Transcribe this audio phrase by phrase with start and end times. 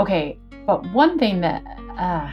[0.00, 1.62] Okay, but one thing that
[1.98, 2.32] uh,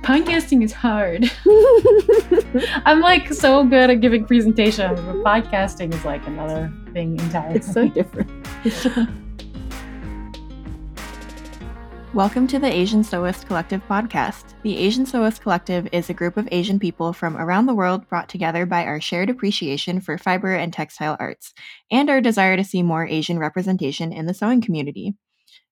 [0.00, 1.30] podcasting is hard.
[2.86, 7.56] I'm like so good at giving presentations, but podcasting is like another thing entirely.
[7.56, 8.30] It's so different.
[12.14, 14.54] Welcome to the Asian Sewist Collective podcast.
[14.62, 18.30] The Asian Sewist Collective is a group of Asian people from around the world brought
[18.30, 21.52] together by our shared appreciation for fiber and textile arts,
[21.90, 25.14] and our desire to see more Asian representation in the sewing community.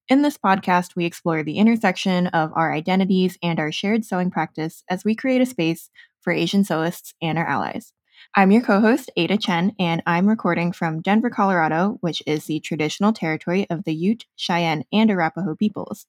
[0.08, 4.84] In this podcast, we explore the intersection of our identities and our shared sewing practice
[4.88, 7.92] as we create a space for Asian sewists and our allies.
[8.32, 12.60] I'm your co host, Ada Chen, and I'm recording from Denver, Colorado, which is the
[12.60, 16.06] traditional territory of the Ute, Cheyenne, and Arapaho peoples.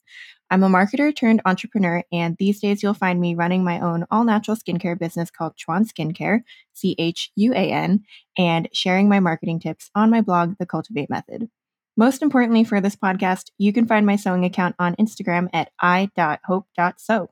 [0.51, 4.23] I'm a marketer turned entrepreneur, and these days you'll find me running my own all
[4.23, 6.41] natural skincare business called Chuan Skincare,
[6.73, 8.03] C H U A N,
[8.37, 11.49] and sharing my marketing tips on my blog, The Cultivate Method.
[11.99, 17.29] Most importantly for this podcast, you can find my sewing account on Instagram at i.hope.sew.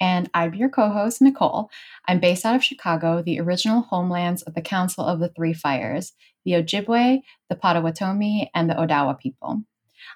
[0.00, 1.70] And I'm your co host, Nicole.
[2.08, 6.12] I'm based out of Chicago, the original homelands of the Council of the Three Fires,
[6.44, 9.62] the Ojibwe, the Potawatomi, and the Odawa people.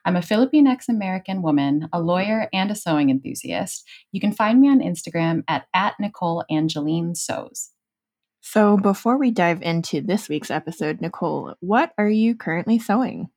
[0.04, 3.88] I'm a Filipinx American woman, a lawyer, and a sewing enthusiast.
[4.10, 7.70] You can find me on Instagram at, at Nicole Angeline Sews.
[8.40, 13.28] So, before we dive into this week's episode, Nicole, what are you currently sewing?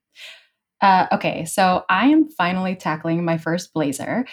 [0.81, 4.25] Uh, okay, so I am finally tackling my first blazer,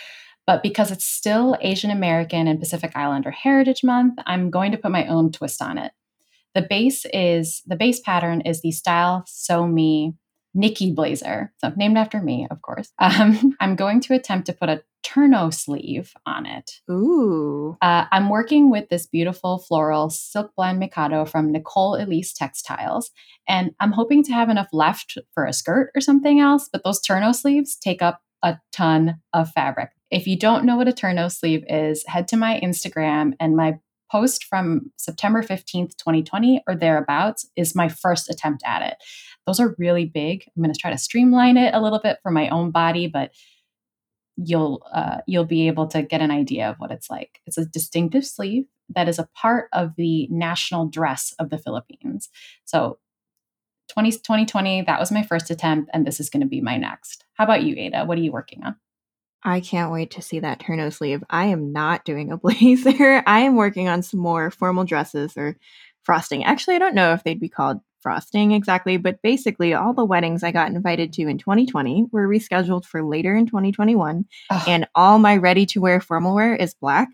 [0.46, 4.90] but because it's still Asian American and Pacific Islander Heritage Month, I'm going to put
[4.90, 5.92] my own twist on it.
[6.54, 10.14] The base is the base pattern is the style sew me
[10.54, 12.90] Nikki blazer, so named after me, of course.
[12.98, 16.80] Um, I'm going to attempt to put a terno sleeve on it.
[16.90, 17.76] Ooh.
[17.80, 23.10] Uh, I'm working with this beautiful floral silk blend Mikado from Nicole Elise Textiles,
[23.48, 27.00] and I'm hoping to have enough left for a skirt or something else, but those
[27.00, 29.90] terno sleeves take up a ton of fabric.
[30.10, 33.78] If you don't know what a terno sleeve is, head to my Instagram and my
[34.10, 38.96] post from September 15th, 2020 or thereabouts is my first attempt at it.
[39.46, 40.44] Those are really big.
[40.56, 43.32] I'm going to try to streamline it a little bit for my own body, but
[44.36, 47.40] you'll uh, you'll be able to get an idea of what it's like.
[47.46, 52.28] It's a distinctive sleeve that is a part of the national dress of the Philippines.
[52.64, 52.98] So
[53.90, 57.24] 20, 2020, that was my first attempt, and this is going to be my next.
[57.34, 58.04] How about you, Ada?
[58.04, 58.76] What are you working on?
[59.42, 61.24] I can't wait to see that terno sleeve.
[61.30, 63.22] I am not doing a blazer.
[63.26, 65.56] I am working on some more formal dresses or
[66.02, 66.44] frosting.
[66.44, 70.42] Actually, I don't know if they'd be called frosting exactly, but basically all the weddings
[70.42, 74.24] I got invited to in 2020 were rescheduled for later in 2021,
[74.66, 77.08] and all my ready to wear formal wear is black.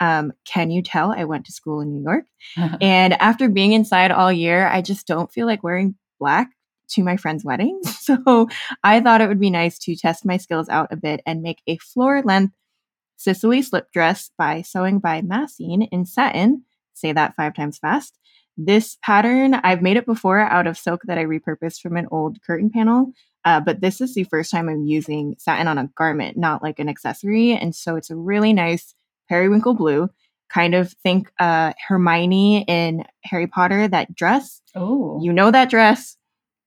[0.00, 2.24] Um, can you tell I went to school in New York?
[2.80, 6.50] and after being inside all year, I just don't feel like wearing black
[6.92, 7.80] to my friend's wedding.
[8.02, 8.48] So
[8.82, 11.62] I thought it would be nice to test my skills out a bit and make
[11.68, 12.52] a floor length
[13.22, 16.64] Sicily slip dress by Sewing by Masin in satin.
[16.92, 18.18] Say that five times fast.
[18.56, 22.42] This pattern, I've made it before out of silk that I repurposed from an old
[22.42, 23.12] curtain panel.
[23.44, 26.80] Uh, but this is the first time I'm using satin on a garment, not like
[26.80, 27.52] an accessory.
[27.52, 28.92] And so it's a really nice
[29.28, 30.08] periwinkle blue.
[30.50, 34.62] Kind of think uh, Hermione in Harry Potter, that dress.
[34.74, 35.20] Oh.
[35.22, 36.16] You know that dress.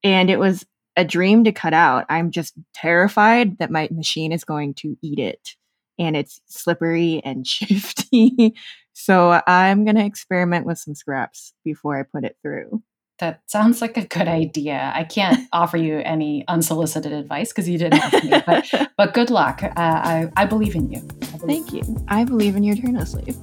[0.05, 2.05] And it was a dream to cut out.
[2.09, 5.55] I'm just terrified that my machine is going to eat it.
[5.97, 8.55] And it's slippery and shifty.
[8.93, 12.81] So I'm going to experiment with some scraps before I put it through.
[13.19, 14.91] That sounds like a good idea.
[14.93, 19.31] I can't offer you any unsolicited advice because you didn't ask me, but, but good
[19.31, 19.63] luck.
[19.63, 21.01] Uh, I, I believe in you.
[21.01, 22.05] Believe Thank you.
[22.07, 23.37] I believe in your terno sleeve.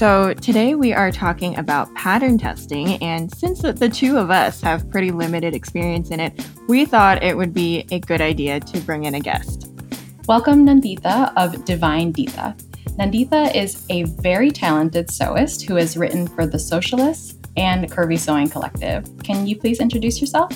[0.00, 4.88] So, today we are talking about pattern testing, and since the two of us have
[4.88, 6.32] pretty limited experience in it,
[6.68, 9.70] we thought it would be a good idea to bring in a guest.
[10.26, 12.56] Welcome Nandita of Divine Dita.
[12.98, 18.48] Nandita is a very talented sewist who has written for The Sewcialists and Curvy Sewing
[18.48, 19.06] Collective.
[19.22, 20.50] Can you please introduce yourself?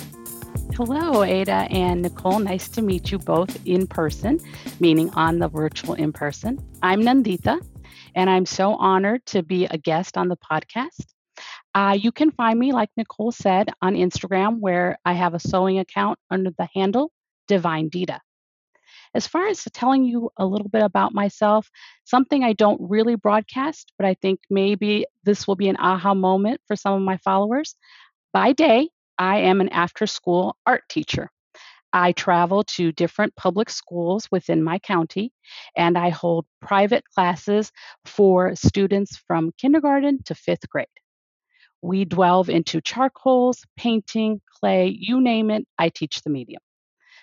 [0.73, 2.39] Hello, Ada and Nicole.
[2.39, 4.39] Nice to meet you both in person,
[4.79, 6.59] meaning on the virtual in person.
[6.81, 7.61] I'm Nandita,
[8.15, 11.05] and I'm so honored to be a guest on the podcast.
[11.75, 15.79] Uh, you can find me, like Nicole said, on Instagram, where I have a sewing
[15.79, 17.11] account under the handle
[17.47, 18.21] Divine Dita.
[19.13, 21.69] As far as telling you a little bit about myself,
[22.05, 26.61] something I don't really broadcast, but I think maybe this will be an aha moment
[26.67, 27.75] for some of my followers.
[28.33, 31.29] By day, I am an after school art teacher.
[31.95, 35.33] I travel to different public schools within my county
[35.75, 37.71] and I hold private classes
[38.05, 40.87] for students from kindergarten to fifth grade.
[41.81, 46.61] we delve into charcoals, painting, clay, you name it, I teach the medium.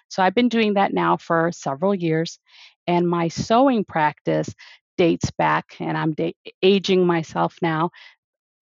[0.08, 2.38] So I've been doing that now for several years.
[2.86, 4.54] And my sewing practice
[4.98, 7.90] dates back, and I'm da- aging myself now,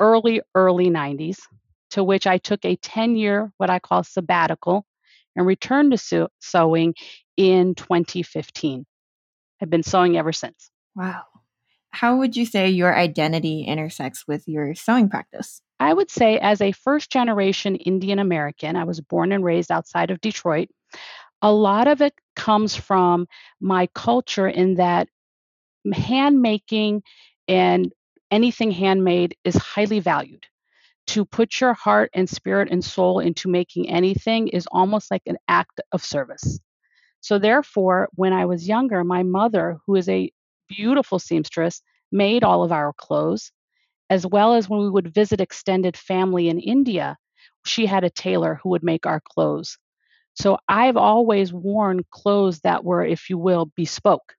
[0.00, 1.40] early, early 90s,
[1.92, 4.86] to which I took a 10 year, what I call sabbatical,
[5.36, 6.94] and returned to sew- sewing
[7.36, 8.86] in 2015.
[9.62, 10.70] I've been sewing ever since.
[10.96, 11.22] Wow.
[11.90, 15.60] How would you say your identity intersects with your sewing practice?
[15.80, 20.10] I would say, as a first generation Indian American, I was born and raised outside
[20.10, 20.68] of Detroit
[21.42, 23.26] a lot of it comes from
[23.60, 25.08] my culture in that
[25.92, 27.02] handmaking
[27.48, 27.92] and
[28.30, 30.46] anything handmade is highly valued.
[31.10, 35.38] To put your heart and spirit and soul into making anything is almost like an
[35.48, 36.60] act of service.
[37.20, 40.30] So, therefore, when I was younger, my mother, who is a
[40.68, 43.50] beautiful seamstress, made all of our clothes,
[44.08, 47.16] as well as when we would visit extended family in India,
[47.66, 49.78] she had a tailor who would make our clothes.
[50.34, 54.34] So I've always worn clothes that were, if you will, bespoke.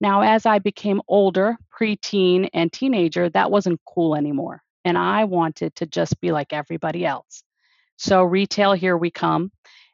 [0.00, 4.62] Now, as I became older, preteen and teenager, that wasn't cool anymore.
[4.84, 7.42] And I wanted to just be like everybody else.
[7.96, 9.52] So, retail, here we come.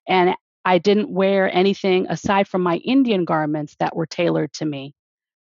[0.08, 0.34] And
[0.64, 4.94] I didn't wear anything aside from my Indian garments that were tailored to me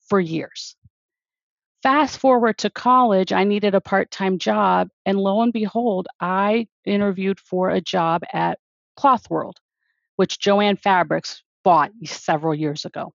[0.07, 0.75] for years.
[1.81, 4.89] Fast forward to college, I needed a part time job.
[5.05, 8.59] And lo and behold, I interviewed for a job at
[8.95, 9.59] Cloth World
[10.15, 13.13] which Jo-Ann Fabrics bought several years ago.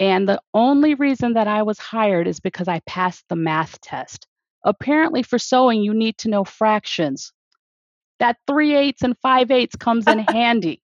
[0.00, 4.26] And the only reason that I was hired is because I passed the math test.
[4.64, 7.32] Apparently, for sewing, you need to know fractions.
[8.18, 10.82] That three eighths and five eighths comes in handy.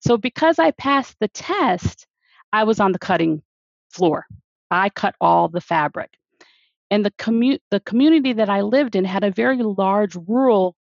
[0.00, 2.06] So, because I passed the test,
[2.52, 3.42] I was on the cutting
[3.90, 4.26] floor.
[4.70, 6.10] I cut all the fabric.
[6.90, 10.76] And the, commu- the community that I lived in had a very large rural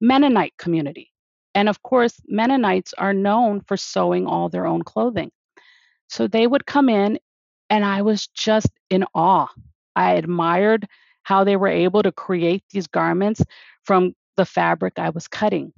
[0.00, 1.12] Mennonite community.
[1.54, 5.30] And of course, Mennonites are known for sewing all their own clothing.
[6.08, 7.18] So they would come in,
[7.70, 9.48] and I was just in awe.
[9.94, 10.88] I admired
[11.22, 13.42] how they were able to create these garments
[13.84, 15.72] from the fabric I was cutting.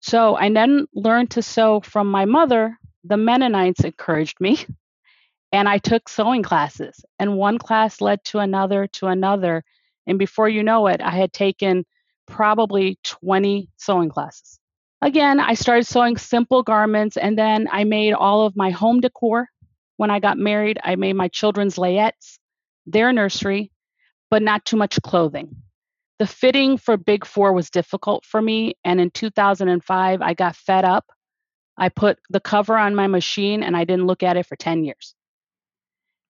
[0.00, 2.78] So I then learned to sew from my mother.
[3.04, 4.64] The Mennonites encouraged me,
[5.52, 7.04] and I took sewing classes.
[7.18, 9.64] And one class led to another, to another.
[10.06, 11.84] And before you know it, I had taken
[12.26, 14.58] probably 20 sewing classes.
[15.02, 19.48] Again, I started sewing simple garments and then I made all of my home decor.
[19.96, 22.38] When I got married, I made my children's layettes,
[22.86, 23.72] their nursery,
[24.30, 25.56] but not too much clothing.
[26.18, 28.74] The fitting for Big Four was difficult for me.
[28.84, 31.06] And in 2005, I got fed up.
[31.76, 34.84] I put the cover on my machine and I didn't look at it for 10
[34.84, 35.14] years.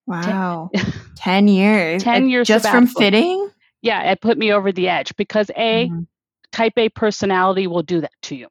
[0.07, 0.71] Wow.
[1.17, 2.03] 10 years.
[2.03, 2.47] 10 years.
[2.47, 3.49] Just from fitting?
[3.81, 6.01] Yeah, it put me over the edge because A, mm-hmm.
[6.51, 8.47] type A personality will do that to you.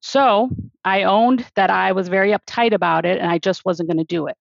[0.00, 0.48] So
[0.84, 4.04] I owned that I was very uptight about it and I just wasn't going to
[4.04, 4.36] do it.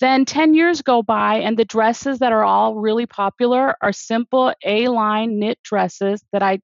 [0.00, 4.52] Then 10 years go by, and the dresses that are all really popular are simple
[4.64, 6.60] A line knit dresses that I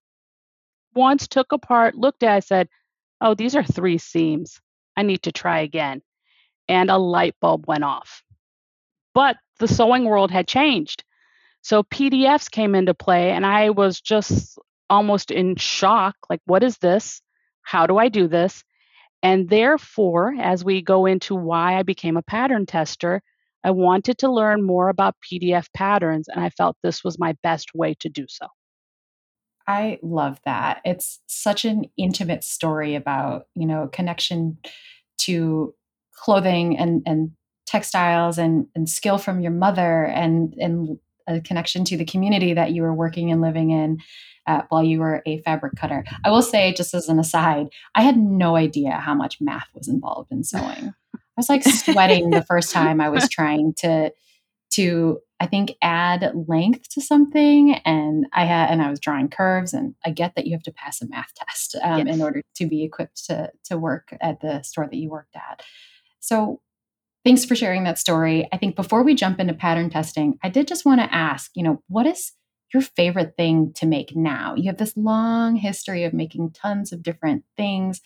[0.95, 2.69] once took apart, looked at, I said,
[3.21, 4.61] Oh, these are three seams.
[4.97, 6.03] I need to try again.
[6.69, 8.23] And a light bulb went off.
[9.15, 11.05] But the sewing world had changed.
[11.63, 14.59] So PDFs came into play, and I was just
[14.91, 17.23] almost in shock like, what is this?
[17.63, 18.65] How do I do this?
[19.23, 23.23] And therefore, as we go into why I became a pattern tester,
[23.65, 27.71] I wanted to learn more about PDF patterns, and I felt this was my best
[27.75, 28.49] way to do so.
[29.69, 30.81] I love that.
[30.85, 34.59] It's such an intimate story about, you know, connection
[35.19, 35.73] to
[36.13, 37.31] clothing and, and
[37.67, 42.73] textiles and, and skill from your mother and, and a connection to the community that
[42.73, 43.99] you were working and living in
[44.47, 46.05] uh, while you were a fabric cutter.
[46.25, 49.89] I will say, just as an aside, I had no idea how much math was
[49.89, 50.93] involved in sewing.
[51.15, 54.13] I was like sweating the first time I was trying to
[54.75, 59.73] to I think add length to something, and I had and I was drawing curves,
[59.73, 62.17] and I get that you have to pass a math test um, yes.
[62.17, 65.63] in order to be equipped to to work at the store that you worked at.
[66.21, 66.61] So
[67.25, 68.49] thanks for sharing that story.
[68.53, 71.63] I think before we jump into pattern testing, I did just want to ask, you
[71.63, 72.33] know, what is
[72.73, 74.55] your favorite thing to make now?
[74.57, 78.01] You have this long history of making tons of different things.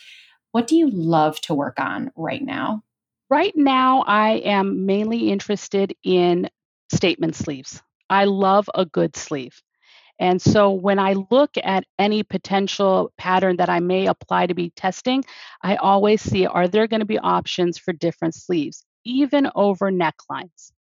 [0.52, 2.82] What do you love to work on right now?
[3.28, 6.48] Right now, I am mainly interested in
[6.92, 7.82] statement sleeves.
[8.08, 9.60] I love a good sleeve.
[10.18, 14.70] And so when I look at any potential pattern that I may apply to be
[14.70, 15.24] testing,
[15.62, 20.72] I always see are there going to be options for different sleeves, even over necklines.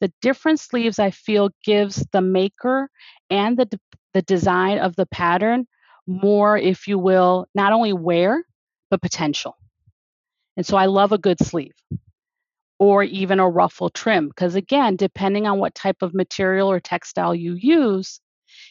[0.00, 2.90] The different sleeves I feel gives the maker
[3.30, 3.68] and the,
[4.14, 5.66] the design of the pattern
[6.06, 8.44] more, if you will, not only wear,
[8.90, 9.56] but potential.
[10.56, 11.74] And so I love a good sleeve
[12.78, 14.28] or even a ruffle trim.
[14.28, 18.20] Because again, depending on what type of material or textile you use,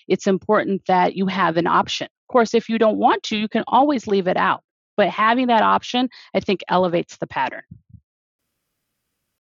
[0.08, 2.06] it's important that you have an option.
[2.06, 4.62] Of course, if you don't want to, you can always leave it out.
[4.98, 7.64] But having that option, I think, elevates the pattern.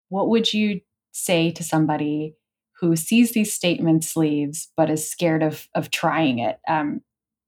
[0.09, 0.81] What would you
[1.11, 2.35] say to somebody
[2.79, 6.59] who sees these statement sleeves but is scared of of trying it?
[6.67, 7.01] Um,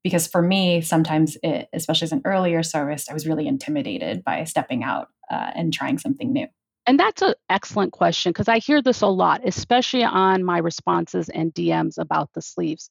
[0.03, 4.45] because for me, sometimes, it, especially as an earlier service, I was really intimidated by
[4.45, 6.47] stepping out uh, and trying something new.
[6.85, 11.27] And that's an excellent question because I hear this a lot, especially on my responses
[11.27, 12.89] and DMs about the sleeves.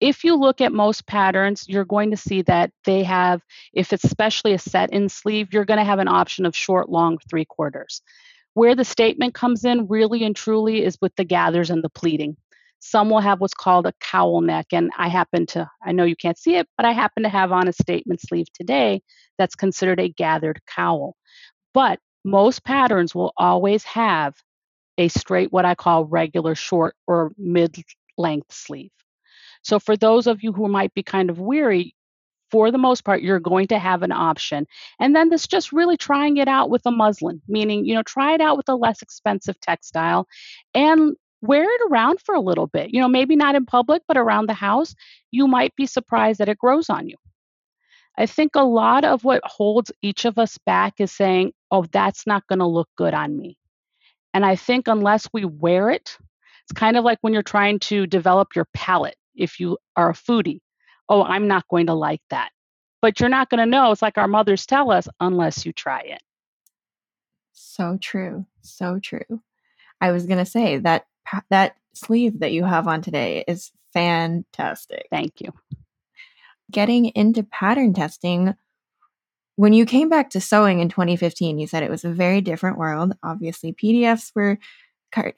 [0.00, 3.42] If you look at most patterns, you're going to see that they have,
[3.74, 6.88] if it's especially a set in sleeve, you're going to have an option of short,
[6.88, 8.00] long, three quarters.
[8.56, 12.38] Where the statement comes in really and truly is with the gathers and the pleating.
[12.78, 16.16] Some will have what's called a cowl neck, and I happen to, I know you
[16.16, 19.02] can't see it, but I happen to have on a statement sleeve today
[19.36, 21.16] that's considered a gathered cowl.
[21.74, 24.32] But most patterns will always have
[24.96, 27.76] a straight, what I call regular short or mid
[28.16, 28.90] length sleeve.
[29.64, 31.94] So, for those of you who might be kind of weary,
[32.50, 34.66] for the most part, you're going to have an option.
[35.00, 38.34] And then this just really trying it out with a muslin, meaning, you know, try
[38.34, 40.26] it out with a less expensive textile
[40.74, 42.92] and wear it around for a little bit.
[42.92, 44.94] You know, maybe not in public, but around the house.
[45.30, 47.16] You might be surprised that it grows on you.
[48.18, 52.26] I think a lot of what holds each of us back is saying, oh, that's
[52.26, 53.58] not going to look good on me.
[54.32, 56.16] And I think unless we wear it,
[56.64, 59.16] it's kind of like when you're trying to develop your palate.
[59.34, 60.60] If you are a foodie,
[61.08, 62.50] oh, I'm not going to like that.
[63.02, 63.92] But you're not going to know.
[63.92, 66.22] It's like our mothers tell us unless you try it.
[67.52, 68.46] So true.
[68.62, 69.42] So true.
[70.00, 71.06] I was going to say that
[71.50, 75.06] that sleeve that you have on today is fantastic.
[75.10, 75.52] Thank you
[76.70, 78.54] getting into pattern testing,
[79.56, 82.78] when you came back to sewing in 2015, you said it was a very different
[82.78, 83.14] world.
[83.22, 84.58] Obviously, PDFs were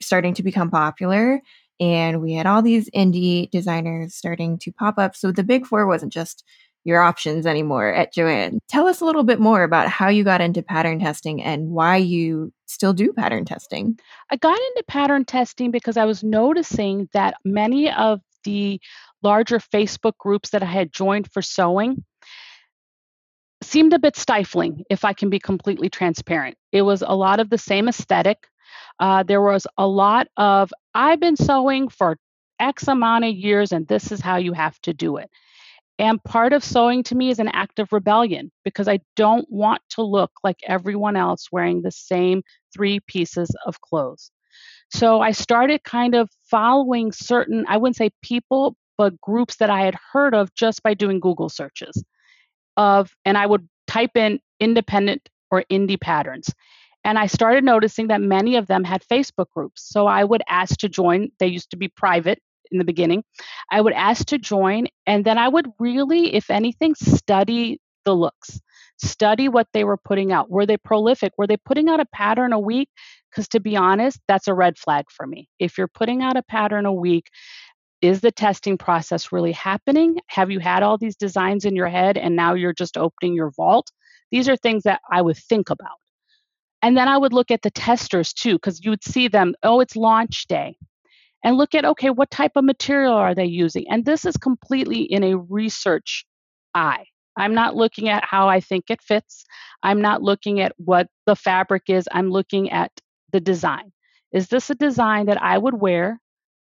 [0.01, 1.41] starting to become popular,
[1.79, 5.15] and we had all these indie designers starting to pop up.
[5.15, 6.43] So the big four wasn't just
[6.85, 8.59] your options anymore at Joann.
[8.69, 11.97] Tell us a little bit more about how you got into pattern testing and why
[11.97, 13.99] you still do pattern testing.
[14.31, 18.79] I got into pattern testing because I was noticing that many of the
[19.21, 22.03] larger Facebook groups that I had joined for sewing
[23.61, 26.57] seemed a bit stifling, if I can be completely transparent.
[26.71, 28.47] It was a lot of the same aesthetic.
[28.99, 32.17] Uh, there was a lot of, I've been sewing for
[32.59, 35.29] X amount of years, and this is how you have to do it.
[35.97, 39.81] And part of sewing to me is an act of rebellion because I don't want
[39.91, 42.41] to look like everyone else wearing the same
[42.73, 44.31] three pieces of clothes.
[44.91, 49.81] So I started kind of following certain, I wouldn't say people, but groups that I
[49.81, 52.01] had heard of just by doing Google searches
[52.77, 56.49] of, and I would type in independent or indie patterns.
[57.03, 59.87] And I started noticing that many of them had Facebook groups.
[59.87, 61.29] So I would ask to join.
[61.39, 62.39] They used to be private
[62.71, 63.23] in the beginning.
[63.71, 68.59] I would ask to join, and then I would really, if anything, study the looks,
[68.97, 70.49] study what they were putting out.
[70.49, 71.33] Were they prolific?
[71.37, 72.89] Were they putting out a pattern a week?
[73.29, 75.47] Because to be honest, that's a red flag for me.
[75.59, 77.27] If you're putting out a pattern a week,
[78.01, 80.17] is the testing process really happening?
[80.27, 83.51] Have you had all these designs in your head and now you're just opening your
[83.51, 83.91] vault?
[84.31, 85.98] These are things that I would think about.
[86.81, 89.79] And then I would look at the testers too, because you would see them, oh,
[89.79, 90.77] it's launch day.
[91.43, 93.85] And look at, okay, what type of material are they using?
[93.89, 96.25] And this is completely in a research
[96.73, 97.05] eye.
[97.37, 99.45] I'm not looking at how I think it fits.
[99.81, 102.07] I'm not looking at what the fabric is.
[102.11, 102.91] I'm looking at
[103.31, 103.91] the design.
[104.33, 106.19] Is this a design that I would wear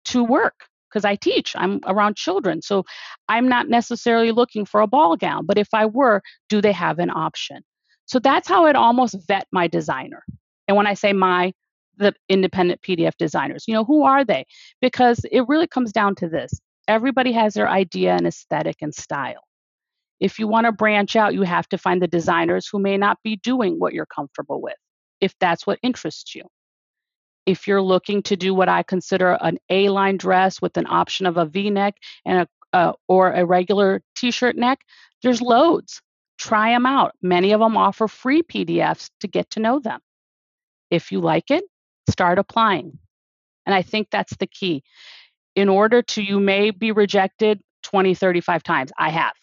[0.05, 0.65] to work?
[0.89, 2.61] Because I teach, I'm around children.
[2.61, 2.83] So
[3.29, 6.99] I'm not necessarily looking for a ball gown, but if I were, do they have
[6.99, 7.63] an option?
[8.11, 10.25] So that's how I'd almost vet my designer.
[10.67, 11.53] And when I say my,
[11.95, 14.45] the independent PDF designers, you know, who are they?
[14.81, 19.43] Because it really comes down to this everybody has their idea and aesthetic and style.
[20.19, 23.17] If you want to branch out, you have to find the designers who may not
[23.23, 24.75] be doing what you're comfortable with,
[25.21, 26.43] if that's what interests you.
[27.45, 31.27] If you're looking to do what I consider an A line dress with an option
[31.27, 34.79] of a V neck and a uh, or a regular t shirt neck,
[35.23, 36.01] there's loads.
[36.41, 37.13] Try them out.
[37.21, 39.99] Many of them offer free PDFs to get to know them.
[40.89, 41.63] If you like it,
[42.09, 42.97] start applying.
[43.67, 44.83] And I think that's the key.
[45.55, 48.91] In order to, you may be rejected 20, 35 times.
[48.97, 49.33] I have.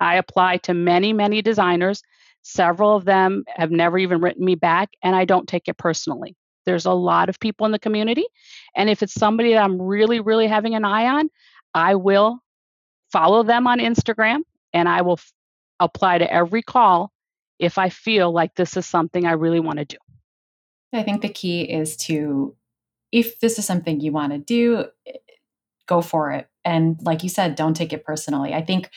[0.00, 2.02] I apply to many, many designers.
[2.40, 6.34] Several of them have never even written me back, and I don't take it personally.
[6.64, 8.24] There's a lot of people in the community.
[8.74, 11.28] And if it's somebody that I'm really, really having an eye on,
[11.74, 12.40] I will
[13.12, 14.38] follow them on Instagram
[14.72, 15.18] and I will
[15.80, 17.12] apply to every call
[17.58, 19.96] if I feel like this is something I really want to do.
[20.92, 22.54] I think the key is to,
[23.12, 25.12] if this is something you want to do, eh,
[25.86, 26.48] go for it.
[26.64, 28.54] And like you said, don't take it personally.
[28.54, 28.90] I think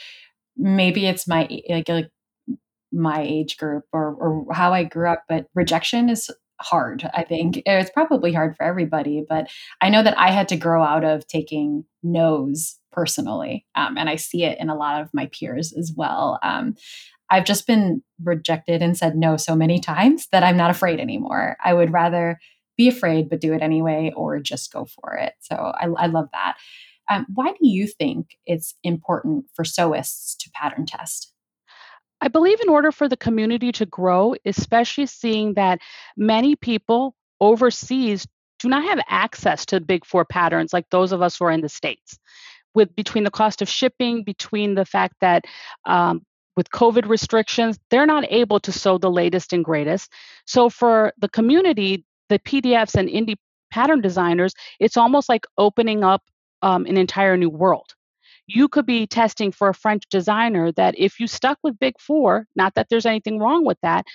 [0.58, 2.12] maybe it's my like, like
[2.92, 6.30] my age group or, or how I grew up, but rejection is
[6.62, 7.10] hard.
[7.14, 9.50] I think it's probably hard for everybody, but
[9.82, 14.16] I know that I had to grow out of taking no's personally, um, and I
[14.16, 16.40] see it in a lot of my peers as well.
[16.44, 16.76] Um,
[17.30, 21.56] I've just been rejected and said no so many times that I'm not afraid anymore.
[21.64, 22.40] I would rather
[22.78, 25.34] be afraid but do it anyway, or just go for it.
[25.40, 26.58] So I, I love that.
[27.10, 31.34] Um, why do you think it's important for sewists to pattern test?
[32.22, 35.80] I believe in order for the community to grow, especially seeing that
[36.16, 38.28] many people overseas
[38.60, 41.62] do not have access to big four patterns like those of us who are in
[41.62, 42.20] the States.
[42.74, 45.46] With between the cost of shipping, between the fact that
[45.86, 46.26] um,
[46.56, 50.12] with COVID restrictions, they're not able to sew the latest and greatest.
[50.46, 53.38] So for the community, the PDFs and indie
[53.72, 56.22] pattern designers, it's almost like opening up
[56.62, 57.94] um, an entire new world
[58.48, 62.48] you could be testing for a French designer that if you stuck with Big Four,
[62.56, 64.06] not that there's anything wrong with that,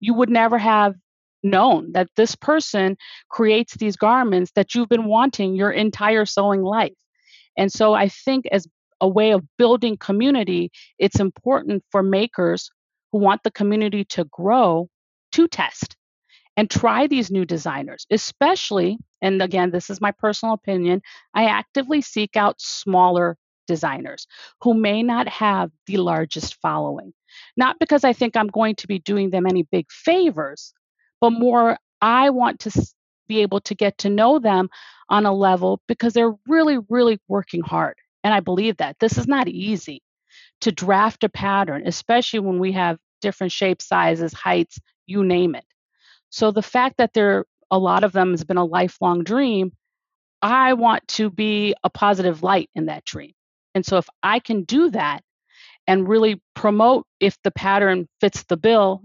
[0.00, 0.94] you would never have
[1.42, 2.96] known that this person
[3.30, 6.92] creates these garments that you've been wanting your entire sewing life.
[7.56, 8.66] And so I think as
[9.00, 12.70] a way of building community, it's important for makers
[13.12, 14.88] who want the community to grow
[15.32, 15.96] to test
[16.56, 21.02] and try these new designers, especially, and again, this is my personal opinion,
[21.34, 23.36] I actively seek out smaller
[23.66, 24.26] designers
[24.62, 27.12] who may not have the largest following.
[27.56, 30.72] Not because I think I'm going to be doing them any big favors,
[31.20, 32.70] but more I want to
[33.28, 34.68] be able to get to know them
[35.08, 37.96] on a level because they're really, really working hard.
[38.24, 40.02] And I believe that this is not easy
[40.62, 45.64] to draft a pattern, especially when we have different shapes, sizes, heights, you name it.
[46.30, 49.72] So the fact that there a lot of them has been a lifelong dream,
[50.42, 53.32] I want to be a positive light in that dream.
[53.74, 55.22] And so if I can do that
[55.86, 59.02] and really promote if the pattern fits the bill,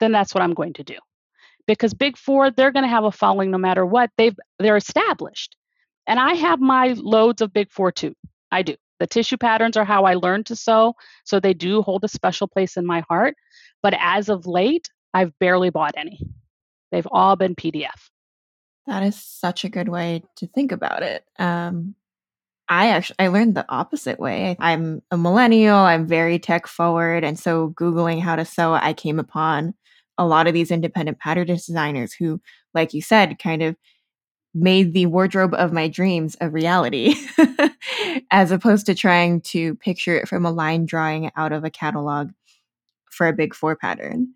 [0.00, 0.96] then that's what I'm going to do.
[1.66, 4.10] Because Big 4, they're going to have a following no matter what.
[4.16, 5.56] They've they're established.
[6.06, 8.14] And I have my loads of Big 4 too.
[8.52, 8.76] I do.
[8.98, 12.48] The tissue patterns are how I learned to sew, so they do hold a special
[12.48, 13.36] place in my heart.
[13.82, 16.20] But as of late, I've barely bought any.
[16.92, 18.10] They've all been PDF.
[18.86, 21.24] That is such a good way to think about it.
[21.38, 21.94] Um,
[22.68, 24.56] I actually I learned the opposite way.
[24.58, 29.18] I'm a millennial, I'm very tech forward, and so googling how to sew, I came
[29.18, 29.74] upon
[30.18, 32.40] a lot of these independent pattern designers who
[32.74, 33.76] like you said kind of
[34.54, 37.14] made the wardrobe of my dreams a reality
[38.30, 42.30] as opposed to trying to picture it from a line drawing out of a catalog
[43.10, 44.28] for a big 4 pattern.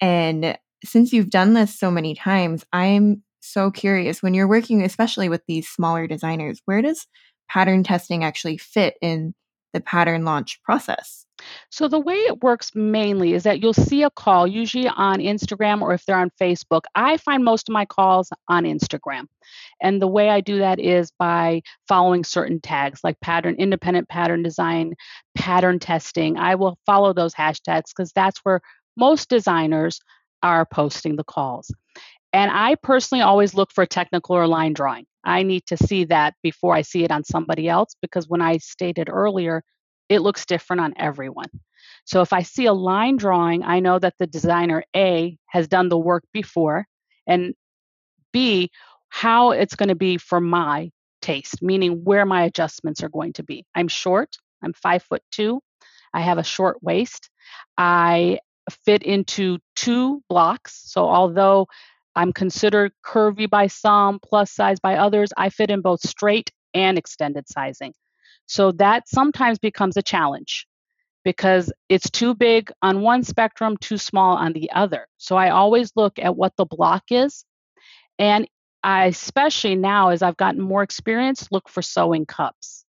[0.00, 5.30] And since you've done this so many times, I'm so curious when you're working especially
[5.30, 7.06] with these smaller designers, where does
[7.48, 9.34] pattern testing actually fit in
[9.72, 11.26] the pattern launch process?
[11.70, 15.82] So, the way it works mainly is that you'll see a call, usually on Instagram
[15.82, 16.82] or if they're on Facebook.
[16.94, 19.26] I find most of my calls on Instagram.
[19.80, 24.42] And the way I do that is by following certain tags like pattern, independent pattern
[24.42, 24.94] design,
[25.34, 26.38] pattern testing.
[26.38, 28.60] I will follow those hashtags because that's where
[28.96, 30.00] most designers
[30.42, 31.70] are posting the calls.
[32.32, 35.06] And I personally always look for a technical or line drawing.
[35.24, 38.58] I need to see that before I see it on somebody else because when I
[38.58, 39.62] stated earlier,
[40.08, 41.48] it looks different on everyone.
[42.04, 45.88] So if I see a line drawing, I know that the designer A has done
[45.88, 46.86] the work before,
[47.26, 47.54] and
[48.32, 48.70] B,
[49.08, 50.90] how it's going to be for my
[51.22, 53.64] taste, meaning where my adjustments are going to be.
[53.74, 55.60] I'm short, I'm five foot two,
[56.12, 57.30] I have a short waist,
[57.78, 58.40] I
[58.84, 60.82] fit into two blocks.
[60.84, 61.68] So although
[62.16, 65.32] I'm considered curvy by some, plus size by others.
[65.36, 67.92] I fit in both straight and extended sizing.
[68.46, 70.66] So that sometimes becomes a challenge
[71.24, 75.06] because it's too big on one spectrum, too small on the other.
[75.16, 77.44] So I always look at what the block is.
[78.18, 78.46] And
[78.82, 82.84] I, especially now, as I've gotten more experience, look for sewing cups.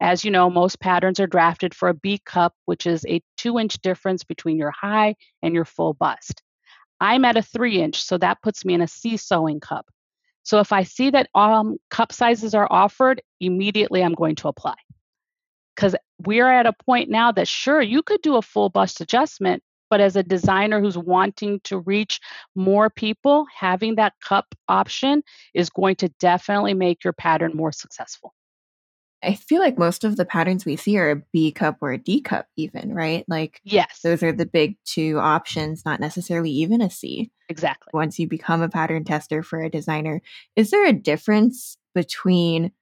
[0.00, 3.58] As you know, most patterns are drafted for a B cup, which is a two
[3.58, 6.42] inch difference between your high and your full bust.
[7.00, 9.86] I'm at a three inch, so that puts me in a C sewing cup.
[10.42, 14.74] So if I see that um, cup sizes are offered, immediately I'm going to apply.
[15.78, 15.94] Because
[16.26, 20.00] we're at a point now that sure, you could do a full bust adjustment, but
[20.00, 22.18] as a designer who's wanting to reach
[22.56, 25.22] more people, having that cup option
[25.54, 28.34] is going to definitely make your pattern more successful.
[29.22, 31.98] I feel like most of the patterns we see are a B cup or a
[31.98, 33.24] D cup, even, right?
[33.28, 37.30] Like, yes, those are the big two options, not necessarily even a C.
[37.48, 37.90] Exactly.
[37.94, 40.22] Once you become a pattern tester for a designer,
[40.56, 42.72] is there a difference between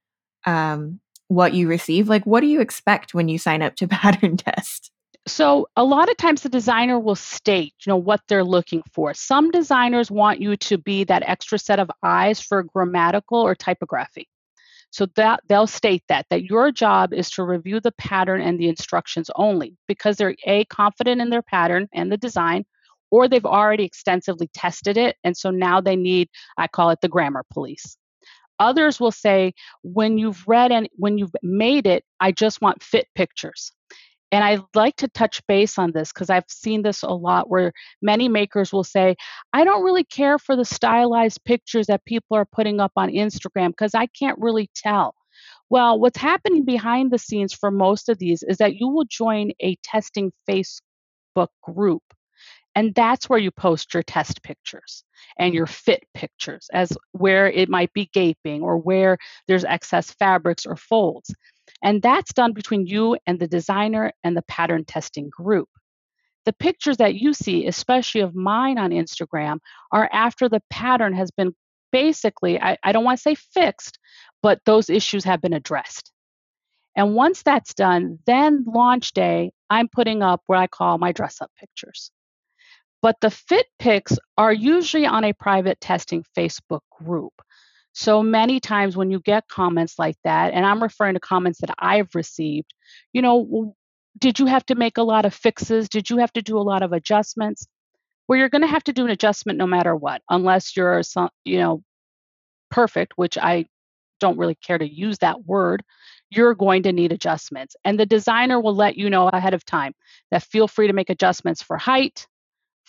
[0.47, 2.09] um, what you receive?
[2.09, 4.91] Like, what do you expect when you sign up to pattern test?
[5.29, 9.13] So, a lot of times the designer will state, you know, what they're looking for.
[9.13, 14.29] Some designers want you to be that extra set of eyes for grammatical or typography.
[14.91, 18.69] So that they'll state that that your job is to review the pattern and the
[18.69, 22.65] instructions only because they're a confident in their pattern and the design
[23.11, 27.09] or they've already extensively tested it and so now they need I call it the
[27.09, 27.99] grammar police.
[28.59, 33.07] Others will say when you've read and when you've made it I just want fit
[33.15, 33.73] pictures.
[34.33, 37.73] And I like to touch base on this because I've seen this a lot where
[38.03, 39.15] many makers will say,
[39.53, 43.69] I don't really care for the stylized pictures that people are putting up on Instagram
[43.69, 45.15] because I can't really tell.
[45.71, 49.53] Well, what's happening behind the scenes for most of these is that you will join
[49.61, 52.03] a testing Facebook group.
[52.77, 55.03] And that's where you post your test pictures
[55.39, 59.17] and your fit pictures, as where it might be gaping or where
[59.49, 61.35] there's excess fabrics or folds.
[61.83, 65.71] And that's done between you and the designer and the pattern testing group.
[66.45, 69.59] The pictures that you see, especially of mine on Instagram,
[69.91, 71.55] are after the pattern has been
[71.93, 73.99] basically, I, I don't want to say fixed,
[74.43, 76.13] but those issues have been addressed.
[76.95, 81.41] And once that's done, then launch day, I'm putting up what I call my dress
[81.41, 82.11] up pictures.
[83.03, 87.33] But the fit pics are usually on a private testing Facebook group.
[87.93, 91.75] So many times when you get comments like that, and I'm referring to comments that
[91.79, 92.75] I've received,
[93.13, 93.75] you know,
[94.19, 95.89] did you have to make a lot of fixes?
[95.89, 97.67] Did you have to do a lot of adjustments?
[98.29, 101.03] Well, you're going to have to do an adjustment no matter what, unless you're,
[101.45, 101.83] you know,
[102.71, 103.67] perfect, which I
[104.21, 105.83] don't really care to use that word.
[106.31, 107.77] You're going to need adjustments.
[107.85, 109.95] And the designer will let you know ahead of time
[110.31, 112.27] that feel free to make adjustments for height,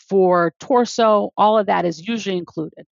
[0.09, 2.85] for torso, all of that is usually included.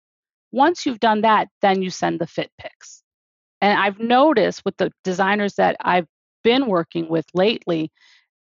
[0.51, 3.03] Once you've done that, then you send the fit pics.
[3.61, 6.07] And I've noticed with the designers that I've
[6.43, 7.91] been working with lately,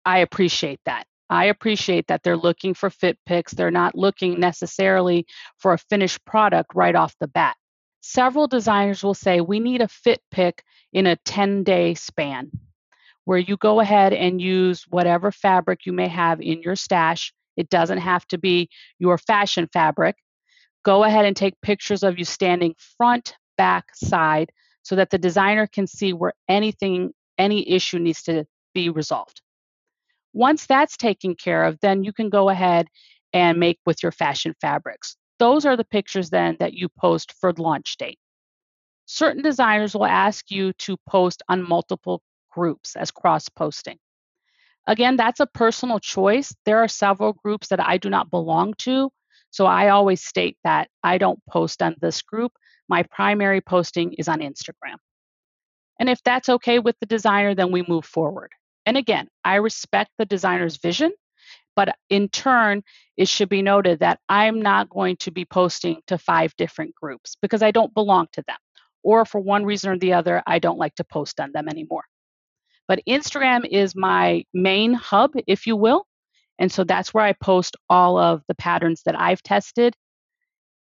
[0.05, 1.05] I appreciate that.
[1.29, 3.53] I appreciate that they're looking for fit pics.
[3.53, 5.25] They're not looking necessarily
[5.57, 7.55] for a finished product right off the bat.
[8.01, 12.51] Several designers will say, We need a fit pic in a 10 day span
[13.25, 17.31] where you go ahead and use whatever fabric you may have in your stash.
[17.57, 20.15] It doesn't have to be your fashion fabric.
[20.83, 24.51] Go ahead and take pictures of you standing front, back, side
[24.83, 29.41] so that the designer can see where anything, any issue needs to be resolved.
[30.33, 32.87] Once that's taken care of, then you can go ahead
[33.33, 35.17] and make with your fashion fabrics.
[35.37, 38.19] Those are the pictures then that you post for launch date.
[39.05, 43.97] Certain designers will ask you to post on multiple groups as cross posting.
[44.87, 46.55] Again, that's a personal choice.
[46.65, 49.11] There are several groups that I do not belong to,
[49.51, 52.53] so I always state that I don't post on this group.
[52.87, 54.97] My primary posting is on Instagram.
[55.99, 58.51] And if that's okay with the designer, then we move forward.
[58.85, 61.11] And again, I respect the designer's vision,
[61.75, 62.83] but in turn,
[63.17, 67.35] it should be noted that I'm not going to be posting to five different groups
[67.41, 68.57] because I don't belong to them.
[69.03, 72.03] Or for one reason or the other, I don't like to post on them anymore.
[72.89, 76.07] But Instagram is my main hub, if you will.
[76.57, 79.95] And so that's where I post all of the patterns that I've tested.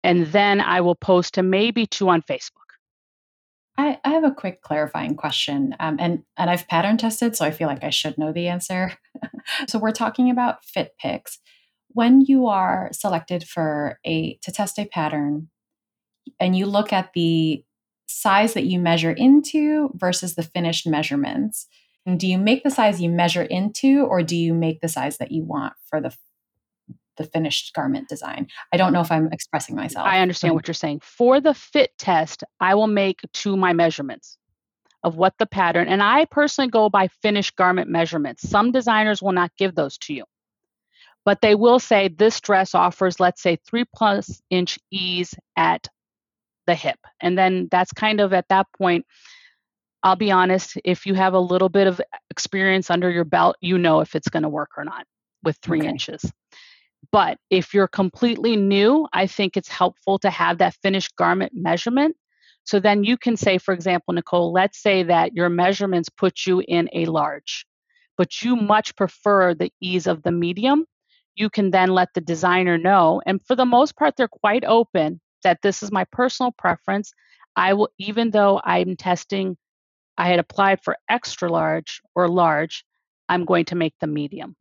[0.02, 2.50] And then I will post to maybe two on Facebook.
[3.76, 5.76] I, I have a quick clarifying question.
[5.78, 8.94] Um, and, and I've pattern tested, so I feel like I should know the answer.
[9.68, 11.38] so we're talking about fit pics.
[11.88, 15.50] When you are selected for a to test a pattern
[16.40, 17.62] and you look at the
[18.06, 21.68] size that you measure into versus the finished measurements,
[22.16, 25.32] do you make the size you measure into or do you make the size that
[25.32, 26.14] you want for the
[27.18, 28.46] the finished garment design.
[28.72, 30.06] I don't know if I'm expressing myself.
[30.06, 31.00] I understand what you're saying.
[31.02, 34.38] For the fit test, I will make to my measurements
[35.04, 38.48] of what the pattern, and I personally go by finished garment measurements.
[38.48, 40.24] Some designers will not give those to you,
[41.24, 45.88] but they will say this dress offers, let's say, three plus inch ease at
[46.66, 46.98] the hip.
[47.20, 49.06] And then that's kind of at that point,
[50.02, 53.78] I'll be honest, if you have a little bit of experience under your belt, you
[53.78, 55.06] know if it's going to work or not
[55.42, 55.88] with three okay.
[55.88, 56.30] inches.
[57.10, 62.16] But if you're completely new, I think it's helpful to have that finished garment measurement.
[62.64, 66.62] So then you can say, for example, Nicole, let's say that your measurements put you
[66.66, 67.64] in a large,
[68.18, 70.84] but you much prefer the ease of the medium.
[71.34, 73.22] You can then let the designer know.
[73.24, 77.12] And for the most part, they're quite open that this is my personal preference.
[77.56, 79.56] I will, even though I'm testing
[80.18, 82.84] I had applied for extra large or large,
[83.28, 84.56] I'm going to make the medium.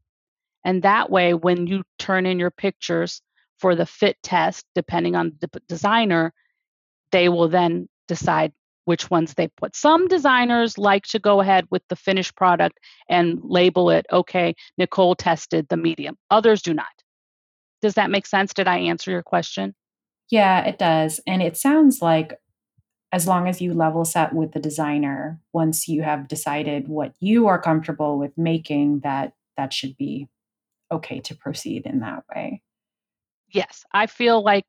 [0.64, 3.22] And that way, when you turn in your pictures
[3.60, 6.34] for the fit test, depending on the designer,
[7.12, 8.54] they will then decide
[8.86, 9.76] which ones they put.
[9.76, 15.16] Some designers like to go ahead with the finished product and label it, okay, Nicole
[15.16, 16.18] tested the medium.
[16.30, 16.86] Others do not.
[17.82, 18.54] Does that make sense?
[18.54, 19.76] Did I answer your question?
[20.30, 21.20] Yeah, it does.
[21.28, 22.38] And it sounds like
[23.12, 27.48] as long as you level set with the designer, once you have decided what you
[27.48, 30.28] are comfortable with making, that that should be
[30.92, 32.62] okay to proceed in that way.
[33.50, 34.66] Yes, I feel like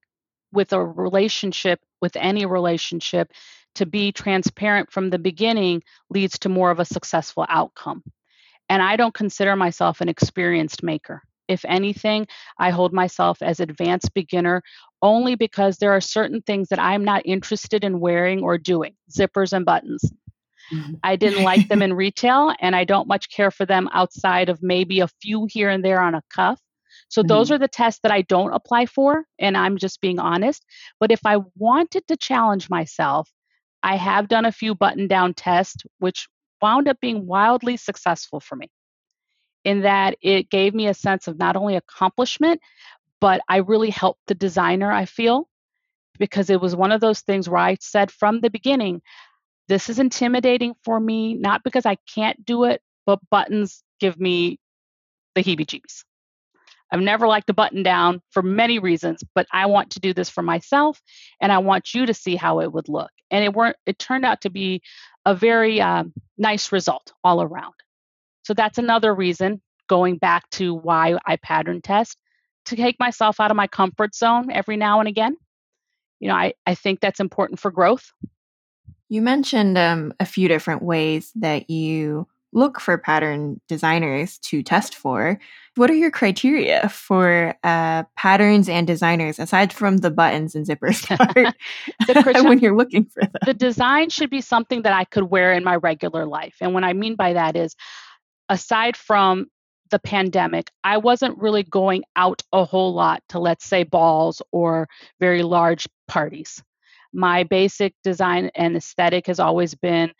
[0.53, 3.33] with a relationship, with any relationship,
[3.75, 8.03] to be transparent from the beginning leads to more of a successful outcome.
[8.69, 11.23] And I don't consider myself an experienced maker.
[11.49, 12.27] If anything,
[12.59, 14.63] I hold myself as advanced beginner
[15.01, 19.53] only because there are certain things that I'm not interested in wearing or doing, zippers
[19.53, 20.03] and buttons.
[20.73, 20.95] Mm-hmm.
[21.03, 24.63] I didn't like them in retail and I don't much care for them outside of
[24.63, 26.61] maybe a few here and there on a cuff.
[27.09, 27.29] So mm-hmm.
[27.29, 30.65] those are the tests that I don't apply for and I'm just being honest.
[31.01, 33.31] But if I wanted to challenge myself,
[33.83, 36.29] I have done a few button down tests which
[36.61, 38.69] wound up being wildly successful for me
[39.69, 42.59] in that it gave me a sense of not only accomplishment,
[43.21, 45.47] but I really helped the designer, I feel,
[46.19, 49.03] because it was one of those things where I said from the beginning,
[49.69, 54.59] this is intimidating for me, not because I can't do it, but buttons give me
[55.35, 56.03] the heebie jeebies.
[56.91, 60.31] I've never liked a button down for many reasons, but I want to do this
[60.31, 60.99] for myself
[61.43, 63.11] and I want you to see how it would look.
[63.31, 64.81] And it weren't it turned out to be
[65.27, 67.75] a very um, nice result all around.
[68.49, 72.17] So that's another reason going back to why I pattern test
[72.65, 75.37] to take myself out of my comfort zone every now and again.
[76.19, 78.11] You know, I, I think that's important for growth.
[79.11, 84.95] You mentioned um, a few different ways that you look for pattern designers to test
[84.95, 85.39] for.
[85.75, 91.07] What are your criteria for uh, patterns and designers aside from the buttons and zippers
[92.07, 93.43] part when you're looking for them?
[93.45, 96.57] The design should be something that I could wear in my regular life.
[96.63, 97.77] And what I mean by that is,
[98.49, 99.47] aside from
[99.91, 104.89] the pandemic, I wasn't really going out a whole lot to, let's say, balls or
[105.21, 106.63] very large parties.
[107.13, 110.13] My basic design and aesthetic has always been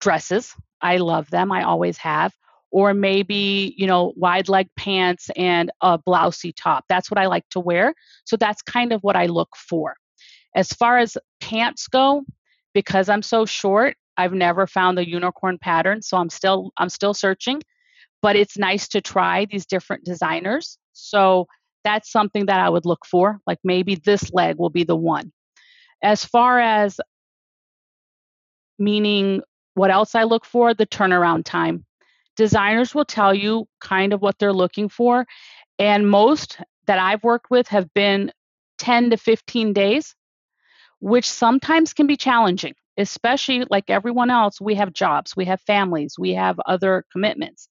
[0.00, 0.54] dresses.
[0.80, 2.34] I love them, I always have.
[2.70, 6.84] Or maybe, you know, wide leg pants and a blousey top.
[6.88, 7.94] That's what I like to wear.
[8.24, 9.94] So that's kind of what I look for.
[10.56, 12.24] As far as pants go,
[12.72, 16.02] because I'm so short, I've never found the unicorn pattern.
[16.02, 17.62] So I'm still I'm still searching
[18.24, 20.78] but it's nice to try these different designers.
[20.94, 21.46] So
[21.84, 23.38] that's something that I would look for.
[23.46, 25.30] Like maybe this leg will be the one.
[26.02, 26.98] As far as
[28.78, 29.42] meaning
[29.74, 31.84] what else I look for, the turnaround time.
[32.34, 35.26] Designers will tell you kind of what they're looking for.
[35.78, 38.32] And most that I've worked with have been
[38.78, 40.14] 10 to 15 days,
[40.98, 44.60] which sometimes can be challenging, especially like everyone else.
[44.60, 47.68] We have jobs, we have families, we have other commitments.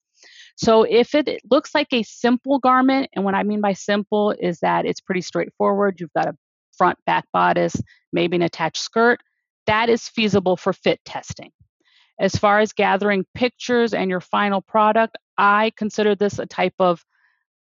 [0.55, 4.59] So if it looks like a simple garment, and what I mean by simple is
[4.59, 6.37] that it's pretty straightforward, you've got a
[6.77, 7.75] front back bodice,
[8.11, 9.19] maybe an attached skirt,
[9.65, 11.51] that is feasible for fit testing.
[12.19, 17.03] As far as gathering pictures and your final product, I consider this a type of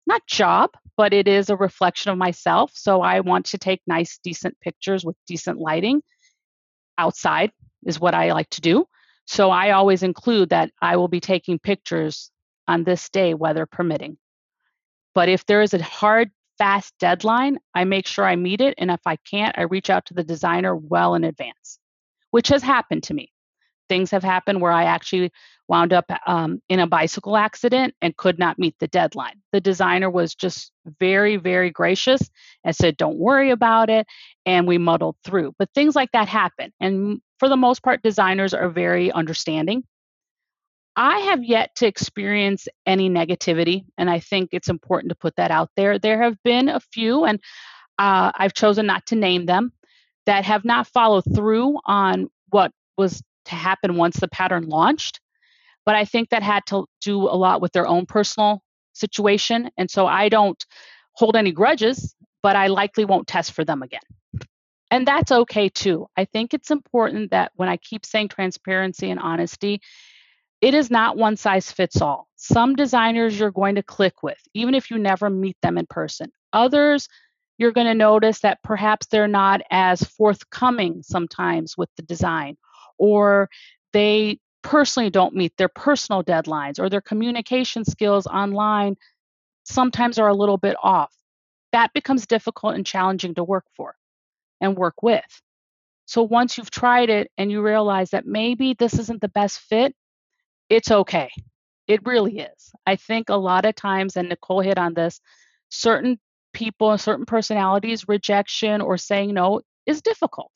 [0.07, 2.71] not job, but it is a reflection of myself.
[2.73, 6.01] So I want to take nice, decent pictures with decent lighting.
[6.97, 7.51] Outside
[7.85, 8.85] is what I like to do.
[9.25, 12.31] So I always include that I will be taking pictures
[12.67, 14.17] on this day, weather permitting.
[15.13, 18.75] But if there is a hard, fast deadline, I make sure I meet it.
[18.77, 21.79] And if I can't, I reach out to the designer well in advance,
[22.29, 23.31] which has happened to me.
[23.91, 25.33] Things have happened where I actually
[25.67, 29.41] wound up um, in a bicycle accident and could not meet the deadline.
[29.51, 32.21] The designer was just very, very gracious
[32.63, 34.07] and said, Don't worry about it.
[34.45, 35.55] And we muddled through.
[35.59, 36.71] But things like that happen.
[36.79, 39.83] And for the most part, designers are very understanding
[40.95, 45.51] I have yet to experience any negativity, and I think it's important to put that
[45.51, 45.97] out there.
[45.97, 47.39] There have been a few, and
[47.97, 49.71] uh, I've chosen not to name them,
[50.25, 55.19] that have not followed through on what was to happen once the pattern launched.
[55.85, 58.61] But I think that had to do a lot with their own personal
[58.93, 59.69] situation.
[59.77, 60.63] And so I don't
[61.13, 64.01] hold any grudges, but I likely won't test for them again.
[64.91, 66.07] And that's okay too.
[66.17, 69.81] I think it's important that when I keep saying transparency and honesty,
[70.59, 72.27] it is not one size fits all.
[72.35, 76.31] Some designers you're going to click with, even if you never meet them in person.
[76.53, 77.07] Others,
[77.57, 82.57] you're going to notice that perhaps they're not as forthcoming sometimes with the design,
[83.01, 83.49] or
[83.93, 88.95] they personally don't meet their personal deadlines or their communication skills online
[89.63, 91.11] sometimes are a little bit off.
[91.71, 93.95] That becomes difficult and challenging to work for
[94.61, 95.41] and work with.
[96.05, 99.95] So once you've tried it and you realize that maybe this isn't the best fit,
[100.69, 101.31] it's okay.
[101.87, 102.71] It really is.
[102.85, 105.19] I think a lot of times, and Nicole hit on this,
[105.69, 106.19] certain
[106.53, 110.51] people and certain personalities, rejection or saying no is difficult.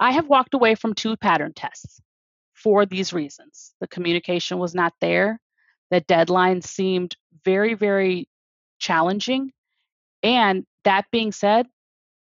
[0.00, 2.00] I have walked away from two pattern tests
[2.54, 3.72] for these reasons.
[3.80, 5.38] The communication was not there,
[5.90, 8.28] the deadline seemed very, very
[8.78, 9.52] challenging.
[10.22, 11.66] And that being said,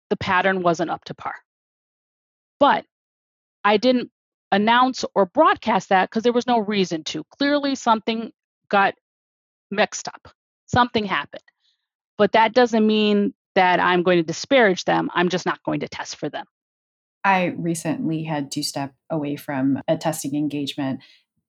[0.09, 1.35] the pattern wasn't up to par.
[2.59, 2.85] But
[3.63, 4.11] I didn't
[4.51, 7.23] announce or broadcast that because there was no reason to.
[7.37, 8.31] Clearly, something
[8.69, 8.93] got
[9.71, 10.29] mixed up,
[10.67, 11.43] something happened.
[12.17, 15.09] But that doesn't mean that I'm going to disparage them.
[15.13, 16.45] I'm just not going to test for them.
[17.25, 21.01] I recently had to step away from a testing engagement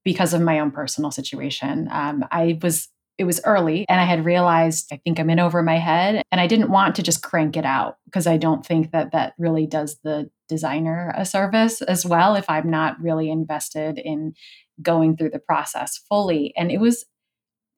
[0.05, 1.89] because of my own personal situation.
[1.93, 5.63] Um, I was it was early and I had realized I think I'm in over
[5.63, 8.93] my head and I didn't want to just crank it out because I don't think
[8.93, 13.99] that that really does the designer a service as well if I'm not really invested
[13.99, 14.35] in
[14.83, 17.07] going through the process fully and it was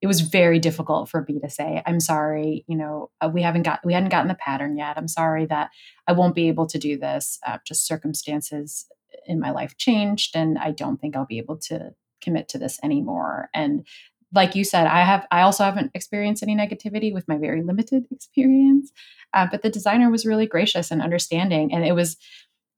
[0.00, 3.62] it was very difficult for me to say i'm sorry you know uh, we haven't
[3.62, 4.96] got we hadn't gotten the pattern yet.
[4.96, 5.70] I'm sorry that
[6.06, 7.38] i won't be able to do this.
[7.46, 8.86] Uh, just circumstances
[9.26, 12.78] in my life changed and i don't think i'll be able to commit to this
[12.82, 13.48] anymore.
[13.54, 13.86] And
[14.34, 18.04] like you said i have i also haven't experienced any negativity with my very limited
[18.10, 18.92] experience
[19.34, 22.16] uh, but the designer was really gracious and understanding and it was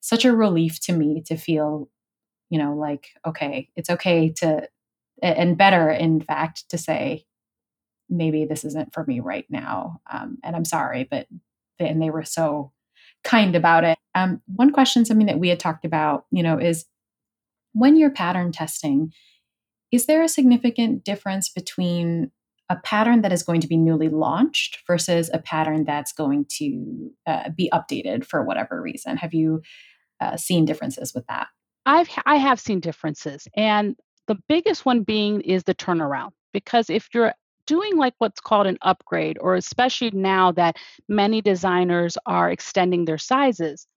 [0.01, 1.89] such a relief to me to feel
[2.51, 4.69] you know like okay it's okay to
[5.23, 7.25] and better, in fact, to say,
[8.09, 10.01] maybe this isn't for me right now.
[10.11, 11.27] Um, and I'm sorry, but
[11.79, 12.73] and they were so
[13.25, 13.99] kind about it.
[14.15, 16.87] Um, one question, something that we had talked about, you know, is
[17.73, 19.13] when you're pattern testing,
[19.93, 22.31] is there a significant difference between
[22.69, 27.11] a pattern that is going to be newly launched versus a pattern that's going to
[27.27, 29.17] uh, be updated for whatever reason?
[29.17, 29.63] Have you
[30.21, 31.49] uh, seen differences with that?
[31.87, 33.97] I've I have seen differences, and
[34.31, 36.31] the biggest one being is the turnaround.
[36.53, 37.35] Because if you're
[37.67, 40.77] doing like what's called an upgrade, or especially now that
[41.09, 43.89] many designers are extending their sizes,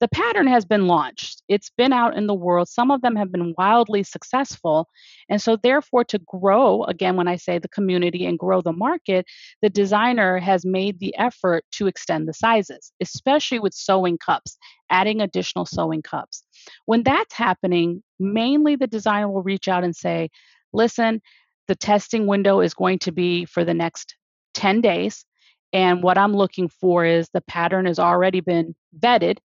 [0.00, 1.42] the pattern has been launched.
[1.48, 2.68] It's been out in the world.
[2.68, 4.88] Some of them have been wildly successful.
[5.28, 9.26] And so, therefore, to grow, again, when I say the community and grow the market,
[9.60, 14.56] the designer has made the effort to extend the sizes, especially with sewing cups,
[14.90, 16.44] adding additional sewing cups.
[16.86, 20.30] When that's happening, mainly the designer will reach out and say,
[20.72, 21.20] listen,
[21.66, 24.16] the testing window is going to be for the next
[24.54, 25.24] 10 days.
[25.72, 29.38] And what I'm looking for is the pattern has already been vetted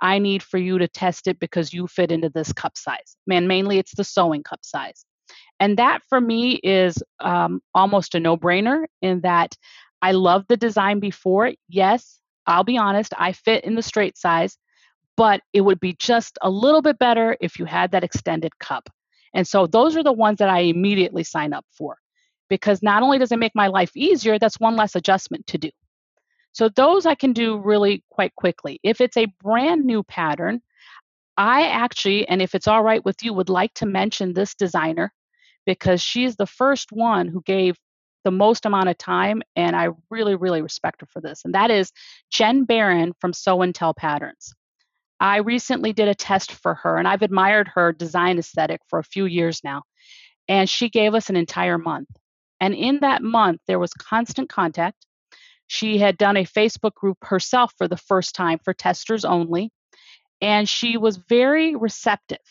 [0.00, 3.16] I need for you to test it because you fit into this cup size.
[3.26, 5.04] Man, mainly it's the sewing cup size.
[5.60, 9.56] And that for me is um, almost a no brainer in that
[10.02, 11.52] I love the design before.
[11.68, 14.58] Yes, I'll be honest, I fit in the straight size,
[15.16, 18.90] but it would be just a little bit better if you had that extended cup.
[19.32, 21.96] And so those are the ones that I immediately sign up for
[22.48, 25.70] because not only does it make my life easier, that's one less adjustment to do.
[26.54, 28.80] So those I can do really quite quickly.
[28.82, 30.62] If it's a brand new pattern,
[31.36, 35.12] I actually, and if it's all right with you, would like to mention this designer
[35.66, 37.76] because she's the first one who gave
[38.22, 41.42] the most amount of time, and I really, really respect her for this.
[41.44, 41.92] And that is
[42.30, 44.54] Jen Barron from Sew and Tell Patterns.
[45.20, 49.04] I recently did a test for her, and I've admired her design aesthetic for a
[49.04, 49.82] few years now.
[50.48, 52.08] And she gave us an entire month.
[52.60, 55.04] And in that month, there was constant contact.
[55.74, 59.72] She had done a Facebook group herself for the first time for testers only,
[60.40, 62.46] and she was very receptive.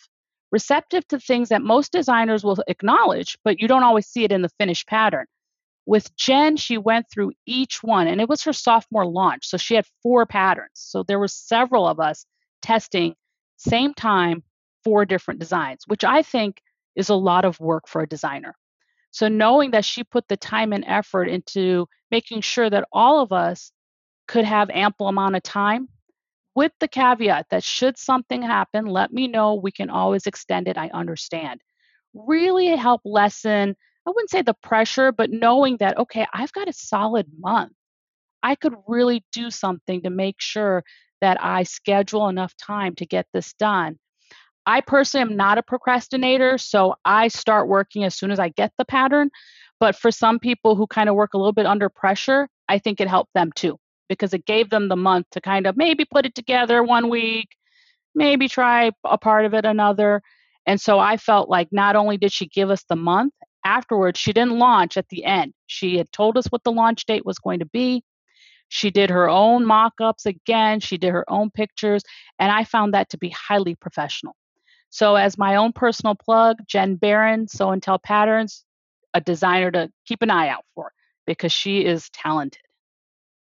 [0.52, 4.42] Receptive to things that most designers will acknowledge, but you don't always see it in
[4.42, 5.26] the finished pattern.
[5.86, 9.48] With Jen, she went through each one, and it was her sophomore launch.
[9.48, 10.72] So she had four patterns.
[10.74, 12.26] So there were several of us
[12.62, 13.16] testing
[13.56, 14.44] same time
[14.84, 16.62] four different designs, which I think
[16.94, 18.54] is a lot of work for a designer.
[19.14, 23.32] So knowing that she put the time and effort into making sure that all of
[23.32, 23.72] us
[24.28, 25.88] could have ample amount of time
[26.56, 29.54] with the caveat that should something happen, let me know.
[29.56, 30.78] We can always extend it.
[30.78, 31.62] I understand.
[32.14, 36.74] Really help lessen, I wouldn't say the pressure, but knowing that, okay, I've got a
[36.74, 37.74] solid month.
[38.42, 40.84] I could really do something to make sure
[41.22, 43.98] that I schedule enough time to get this done
[44.66, 48.72] I personally am not a procrastinator, so I start working as soon as I get
[48.78, 49.30] the pattern.
[49.80, 53.02] But for some people who kind of work a little bit under pressure, I think
[53.02, 56.26] it helped them too because it gave them the month to kind of maybe put
[56.26, 57.50] it together one week,
[58.16, 60.22] maybe try a part of it another.
[60.66, 63.34] And so I felt like not only did she give us the month,
[63.66, 65.54] afterwards, she didn't launch at the end.
[65.68, 68.04] She had told us what the launch date was going to be.
[68.70, 72.04] She did her own mock ups again, she did her own pictures,
[72.40, 74.36] and I found that to be highly professional.
[74.94, 78.64] So, as my own personal plug, Jen Barron, Sew and Tell Patterns,
[79.16, 80.92] a designer to keep an eye out for
[81.26, 82.62] because she is talented.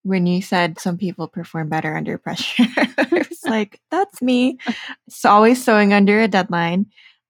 [0.02, 4.58] When you said some people perform better under pressure, I was like, that's me.
[5.06, 6.84] It's always sewing under a deadline.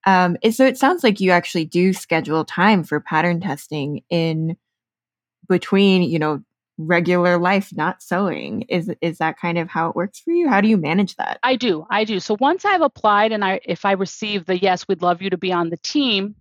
[0.04, 4.56] Um, so it sounds like you actually do schedule time for pattern testing in
[5.48, 6.42] between, you know,
[6.86, 8.62] regular life not sewing.
[8.62, 10.48] Is is that kind of how it works for you?
[10.48, 11.38] How do you manage that?
[11.42, 11.86] I do.
[11.90, 12.20] I do.
[12.20, 15.38] So once I've applied and I if I receive the yes, we'd love you to
[15.38, 16.34] be on the team,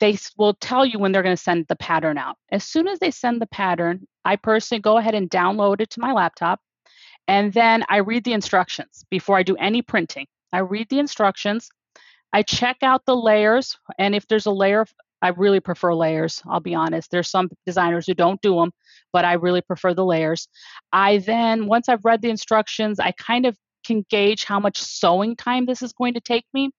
[0.00, 2.36] they will tell you when they're going to send the pattern out.
[2.50, 6.00] As soon as they send the pattern, I personally go ahead and download it to
[6.00, 6.60] my laptop
[7.26, 10.26] and then I read the instructions before I do any printing.
[10.52, 11.68] I read the instructions
[12.32, 14.86] I check out the layers, and if there's a layer,
[15.20, 16.42] I really prefer layers.
[16.48, 17.10] I'll be honest.
[17.10, 18.70] There's some designers who don't do them,
[19.12, 20.48] but I really prefer the layers.
[20.92, 25.34] I then, once I've read the instructions, I kind of can gauge how much sewing
[25.34, 26.70] time this is going to take me.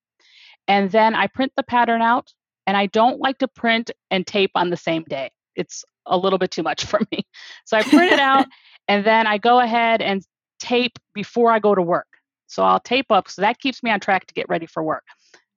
[0.67, 2.31] And then I print the pattern out,
[2.67, 5.31] and I don't like to print and tape on the same day.
[5.55, 7.25] It's a little bit too much for me.
[7.65, 8.45] So I print it out,
[8.87, 10.23] and then I go ahead and
[10.59, 12.07] tape before I go to work.
[12.47, 15.03] So I'll tape up, so that keeps me on track to get ready for work.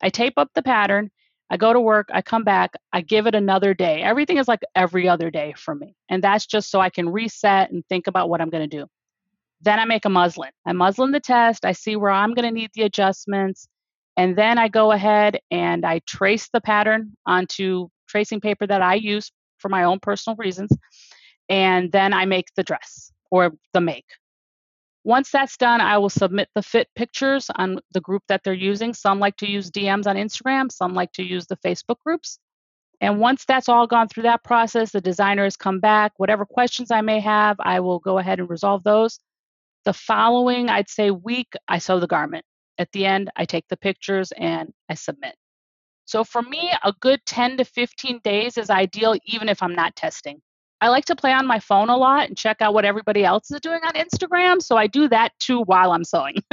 [0.02, 1.10] I tape up the pattern,
[1.52, 4.00] I go to work, I come back, I give it another day.
[4.00, 5.94] Everything is like every other day for me.
[6.08, 8.86] And that's just so I can reset and think about what I'm going to do.
[9.60, 10.50] Then I make a muslin.
[10.64, 13.68] I muslin the test, I see where I'm going to need the adjustments.
[14.16, 18.94] And then I go ahead and I trace the pattern onto tracing paper that I
[18.94, 20.70] use for my own personal reasons.
[21.50, 24.06] And then I make the dress or the make.
[25.04, 28.94] Once that's done, I will submit the fit pictures on the group that they're using.
[28.94, 32.38] Some like to use DMs on Instagram, some like to use the Facebook groups.
[33.00, 36.12] And once that's all gone through that process, the designer has come back.
[36.18, 39.18] Whatever questions I may have, I will go ahead and resolve those.
[39.84, 42.44] The following, I'd say, week, I sew the garment.
[42.78, 45.34] At the end, I take the pictures and I submit.
[46.04, 49.96] So for me, a good 10 to 15 days is ideal, even if I'm not
[49.96, 50.40] testing.
[50.82, 53.52] I like to play on my phone a lot and check out what everybody else
[53.52, 54.60] is doing on Instagram.
[54.60, 56.42] So I do that too while I'm sewing.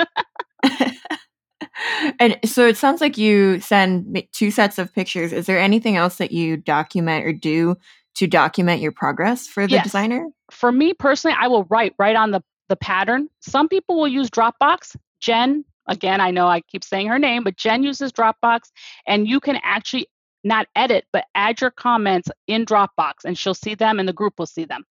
[2.20, 5.34] and so it sounds like you send two sets of pictures.
[5.34, 7.76] Is there anything else that you document or do
[8.18, 9.84] to document your progress for the yes.
[9.84, 10.28] designer?
[10.52, 13.30] For me personally, I will write right on the, the pattern.
[13.40, 14.96] Some people will use Dropbox.
[15.20, 18.70] Jen, again, I know I keep saying her name, but Jen uses Dropbox,
[19.08, 20.08] and you can actually
[20.44, 24.40] not edit, but add your comments in Dropbox and she'll see them and the group
[24.40, 24.84] will see them.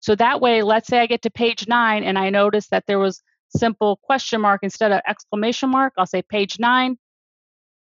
[0.00, 2.98] So that way, let's say I get to page nine and I notice that there
[2.98, 6.98] was simple question mark instead of exclamation mark, I'll say page nine.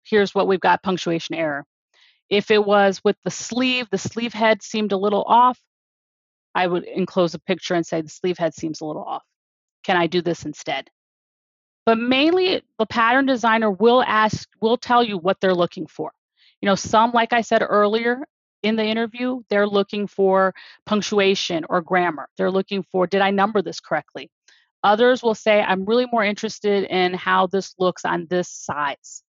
[0.05, 1.65] Here's what we've got punctuation error.
[2.31, 5.59] If it was with the sleeve, the sleeve head seemed a little off,
[6.55, 9.25] I would enclose a picture and say the sleeve head seems a little off.
[9.85, 10.91] Can I do this instead?
[11.87, 16.13] But mainly the pattern designer will ask, will tell you what they're looking for.
[16.61, 18.27] You know, some, like I said earlier
[18.63, 20.55] in the interview, they're looking for
[20.87, 22.29] punctuation or grammar.
[22.37, 24.31] They're looking for, did I number this correctly?
[24.83, 29.23] Others will say, I'm really more interested in how this looks on this size.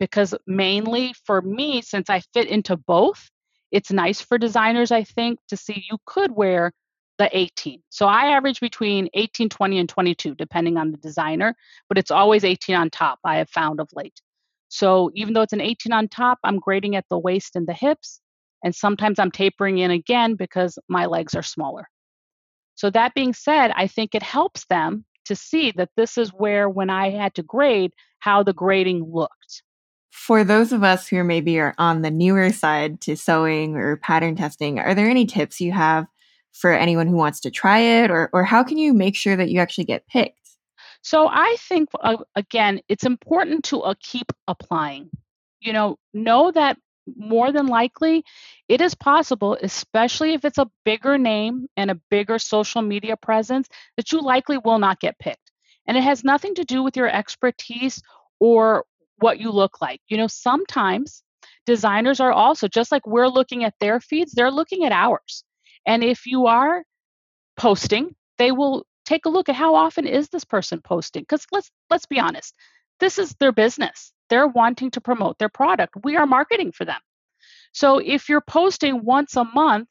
[0.00, 3.30] Because mainly for me, since I fit into both,
[3.70, 6.72] it's nice for designers, I think, to see you could wear
[7.18, 7.82] the 18.
[7.90, 11.54] So I average between 18, 20, and 22, depending on the designer,
[11.88, 14.20] but it's always 18 on top, I have found of late.
[14.74, 17.72] So even though it's an 18 on top, I'm grading at the waist and the
[17.72, 18.20] hips.
[18.64, 21.88] And sometimes I'm tapering in again because my legs are smaller.
[22.74, 26.68] So that being said, I think it helps them to see that this is where,
[26.68, 29.62] when I had to grade, how the grading looked.
[30.10, 34.34] For those of us who maybe are on the newer side to sewing or pattern
[34.34, 36.08] testing, are there any tips you have
[36.52, 39.50] for anyone who wants to try it, or, or how can you make sure that
[39.50, 40.43] you actually get picked?
[41.04, 45.10] So I think, uh, again, it's important to uh, keep applying.
[45.60, 46.78] You know, know that
[47.16, 48.24] more than likely
[48.68, 53.68] it is possible, especially if it's a bigger name and a bigger social media presence,
[53.98, 55.52] that you likely will not get picked.
[55.86, 58.02] And it has nothing to do with your expertise
[58.40, 58.84] or
[59.18, 60.00] what you look like.
[60.08, 61.22] You know, sometimes
[61.66, 65.44] designers are also, just like we're looking at their feeds, they're looking at ours.
[65.86, 66.82] And if you are
[67.58, 71.70] posting, they will take a look at how often is this person posting because let's
[71.90, 72.54] let's be honest
[73.00, 77.00] this is their business they're wanting to promote their product we are marketing for them
[77.72, 79.88] so if you're posting once a month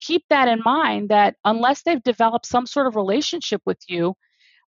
[0.00, 4.14] keep that in mind that unless they've developed some sort of relationship with you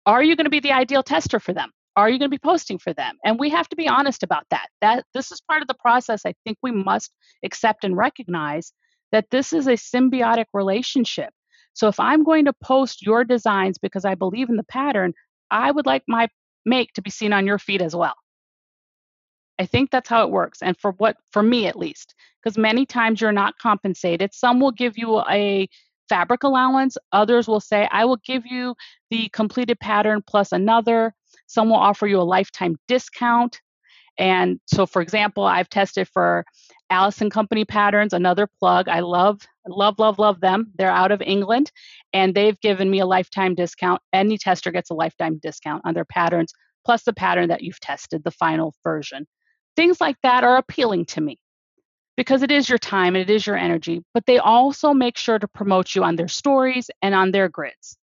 [0.07, 2.39] are you going to be the ideal tester for them are you going to be
[2.39, 3.17] posting for them?
[3.25, 4.69] And we have to be honest about that.
[4.81, 7.11] That this is part of the process I think we must
[7.45, 8.73] accept and recognize
[9.11, 11.31] that this is a symbiotic relationship.
[11.79, 15.15] So if I'm going to post your designs because I believe in the pattern,
[15.49, 16.27] I would like my
[16.67, 18.17] make to be seen on your feed as well.
[19.61, 20.61] I think that's how it works.
[20.61, 24.35] And for what, for me at least, because many times you're not compensated.
[24.35, 25.69] Some will give you a
[26.09, 28.75] fabric allowance, others will say, I will give you
[29.11, 31.15] the completed pattern plus another.
[31.47, 33.61] Some will offer you a lifetime discount.
[34.19, 36.45] And so, for example, I've tested for
[36.91, 38.89] Alice and Company patterns, another plug.
[38.89, 40.73] I love, love, love, love them.
[40.77, 41.71] They're out of England
[42.13, 44.01] and they've given me a lifetime discount.
[44.13, 46.53] Any tester gets a lifetime discount on their patterns,
[46.85, 49.27] plus the pattern that you've tested, the final version.
[49.77, 51.39] Things like that are appealing to me
[52.17, 55.39] because it is your time and it is your energy, but they also make sure
[55.39, 57.97] to promote you on their stories and on their grids,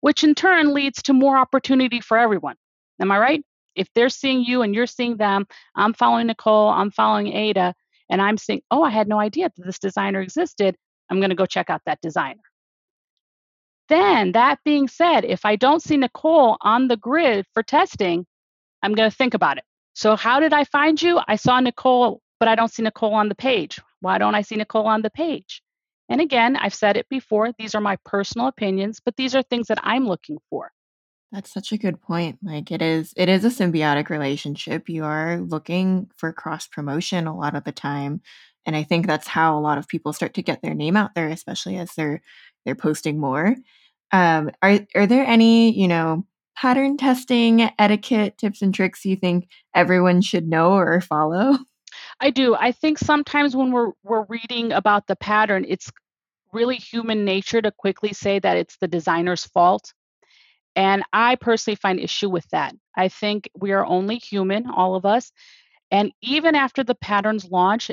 [0.00, 2.56] which in turn leads to more opportunity for everyone.
[3.00, 3.42] Am I right?
[3.74, 7.74] If they're seeing you and you're seeing them, I'm following Nicole, I'm following Ada,
[8.10, 10.76] and I'm saying, oh, I had no idea that this designer existed.
[11.10, 12.40] I'm going to go check out that designer.
[13.88, 18.26] Then, that being said, if I don't see Nicole on the grid for testing,
[18.82, 19.64] I'm going to think about it.
[19.94, 21.20] So, how did I find you?
[21.26, 23.80] I saw Nicole, but I don't see Nicole on the page.
[24.00, 25.62] Why don't I see Nicole on the page?
[26.10, 29.68] And again, I've said it before, these are my personal opinions, but these are things
[29.68, 30.70] that I'm looking for.
[31.32, 32.38] That's such a good point.
[32.42, 34.88] Like it is it is a symbiotic relationship.
[34.88, 38.22] You are looking for cross promotion a lot of the time.
[38.64, 41.14] And I think that's how a lot of people start to get their name out
[41.14, 42.22] there, especially as they're
[42.64, 43.56] they're posting more.
[44.12, 46.24] Um, are are there any, you know,
[46.56, 51.58] pattern testing etiquette tips and tricks you think everyone should know or follow?
[52.20, 52.54] I do.
[52.54, 55.90] I think sometimes when we're we're reading about the pattern, it's
[56.52, 59.92] really human nature to quickly say that it's the designer's fault.
[60.76, 62.74] And I personally find issue with that.
[62.96, 65.32] I think we are only human, all of us.
[65.90, 67.90] And even after the pattern's launch,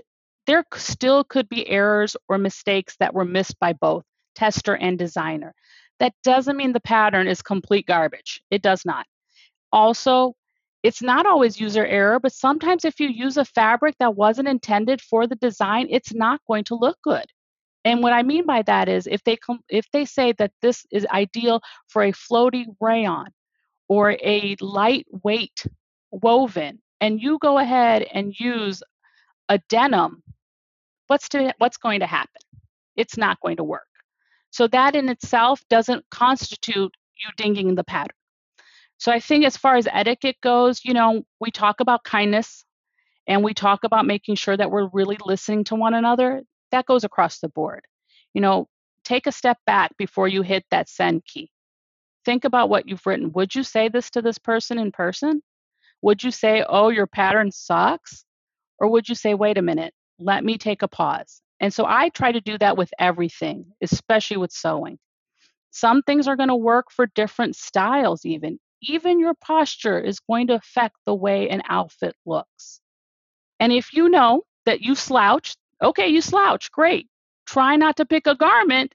[0.48, 4.04] there still could be errors or mistakes that were missed by both
[4.36, 5.54] tester and designer.
[6.00, 8.42] That doesn't mean the pattern is complete garbage.
[8.52, 9.06] It does not.
[9.72, 10.36] Also,
[10.84, 15.02] it's not always user error, but sometimes if you use a fabric that wasn't intended
[15.02, 17.26] for the design, it's not going to look good.
[17.86, 20.86] And what I mean by that is if they com- if they say that this
[20.92, 23.28] is ideal for a floaty rayon
[23.88, 25.66] or a lightweight
[26.12, 28.82] woven and you go ahead and use
[29.50, 30.24] a denim,
[31.08, 32.42] what's to, what's going to happen?
[32.96, 33.88] It's not going to work.
[34.50, 38.16] So that in itself doesn't constitute you dinging the pattern.
[38.98, 42.64] So I think as far as etiquette goes, you know, we talk about kindness
[43.28, 46.42] and we talk about making sure that we're really listening to one another.
[46.76, 47.86] That goes across the board.
[48.36, 48.68] You know,
[49.04, 51.50] take a step back before you hit that send key.
[52.26, 53.32] Think about what you've written.
[53.34, 55.42] Would you say this to this person in person?
[56.02, 58.26] Would you say, oh, your pattern sucks?
[58.78, 62.10] Or would you say, wait a minute, let me take a pause and so I
[62.10, 65.00] try to do that with everything, especially with sewing.
[65.72, 68.60] Some things are going to work for different styles, even.
[68.82, 72.82] Even your posture is going to affect the way an outfit looks.
[73.60, 77.08] And if you know that you slouch, okay, you slouch, great.
[77.46, 78.94] Try not to pick a garment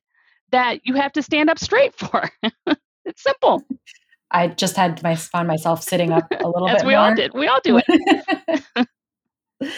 [0.50, 2.28] that you have to stand up straight for.
[3.04, 3.62] it's simple.
[4.30, 6.86] I just had my found myself sitting up a little As bit.
[6.86, 7.02] we more.
[7.02, 7.34] all did.
[7.34, 8.88] We all do it.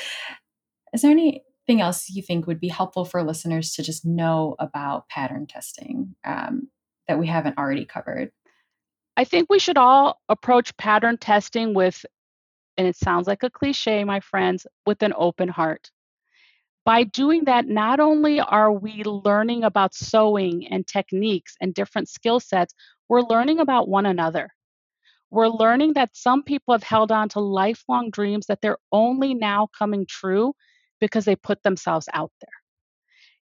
[0.92, 5.08] Is there anything else you think would be helpful for listeners to just know about
[5.08, 6.68] pattern testing um,
[7.08, 8.30] that we haven't already covered?
[9.16, 12.04] I think we should all approach pattern testing with,
[12.76, 15.90] and it sounds like a cliche, my friends, with an open heart.
[16.84, 22.40] By doing that, not only are we learning about sewing and techniques and different skill
[22.40, 22.74] sets,
[23.08, 24.50] we're learning about one another.
[25.30, 29.68] We're learning that some people have held on to lifelong dreams that they're only now
[29.78, 30.54] coming true
[31.00, 32.50] because they put themselves out there.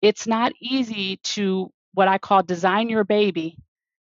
[0.01, 3.57] It's not easy to what I call design your baby,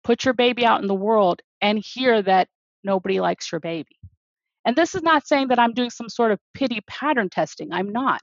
[0.02, 2.48] put your baby out in the world, and hear that
[2.82, 3.96] nobody likes your baby.
[4.64, 7.72] And this is not saying that I'm doing some sort of pity pattern testing.
[7.72, 8.20] I'm not.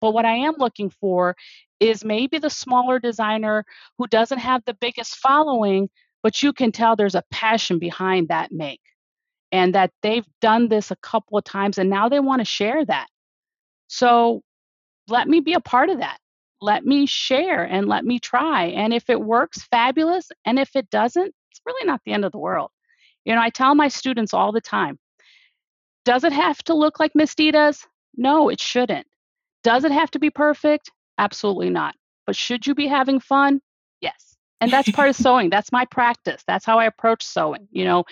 [0.00, 1.36] But what I am looking for
[1.80, 3.64] is maybe the smaller designer
[3.98, 5.88] who doesn't have the biggest following,
[6.22, 8.80] but you can tell there's a passion behind that make
[9.52, 12.84] and that they've done this a couple of times and now they want to share
[12.84, 13.08] that.
[13.88, 14.42] So
[15.08, 16.18] let me be a part of that.
[16.60, 18.66] Let me share and let me try.
[18.66, 20.30] And if it works, fabulous.
[20.44, 22.70] And if it doesn't, it's really not the end of the world.
[23.24, 24.98] You know, I tell my students all the time
[26.04, 27.86] does it have to look like Miss Dita's?
[28.16, 29.06] No, it shouldn't.
[29.64, 30.90] Does it have to be perfect?
[31.18, 31.96] Absolutely not.
[32.26, 33.60] But should you be having fun?
[34.00, 34.36] Yes.
[34.60, 35.50] And that's part of sewing.
[35.50, 36.42] That's my practice.
[36.46, 37.68] That's how I approach sewing.
[37.72, 38.04] You know,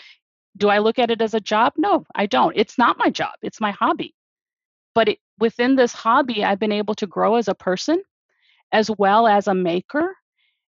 [0.56, 1.72] Do I look at it as a job?
[1.76, 2.56] No, I don't.
[2.56, 4.14] It's not my job, it's my hobby.
[4.94, 8.02] But it, within this hobby, I've been able to grow as a person
[8.72, 10.14] as well as a maker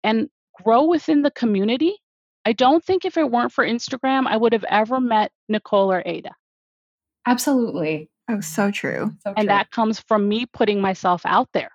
[0.05, 0.29] and
[0.63, 1.97] grow within the community.
[2.45, 6.03] I don't think if it weren't for Instagram, I would have ever met Nicole or
[6.05, 6.31] Ada.
[7.27, 8.11] Absolutely.
[8.29, 9.13] Oh, so true.
[9.23, 9.47] So And true.
[9.47, 11.71] that comes from me putting myself out there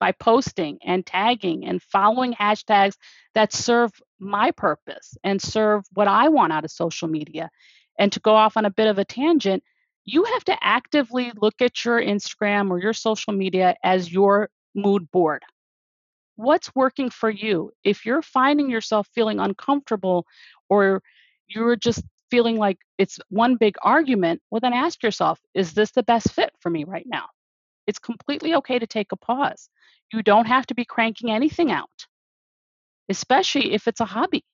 [0.00, 2.96] by posting and tagging and following hashtags
[3.34, 7.50] that serve my purpose and serve what I want out of social media.
[7.98, 9.62] And to go off on a bit of a tangent,
[10.04, 15.10] you have to actively look at your Instagram or your social media as your mood
[15.10, 15.42] board.
[16.36, 17.70] What's working for you?
[17.84, 20.26] If you're finding yourself feeling uncomfortable
[20.68, 21.02] or
[21.46, 26.02] you're just feeling like it's one big argument, well, then ask yourself, is this the
[26.02, 27.26] best fit for me right now?
[27.86, 29.68] It's completely okay to take a pause.
[30.12, 32.06] You don't have to be cranking anything out,
[33.08, 34.44] especially if it's a hobby.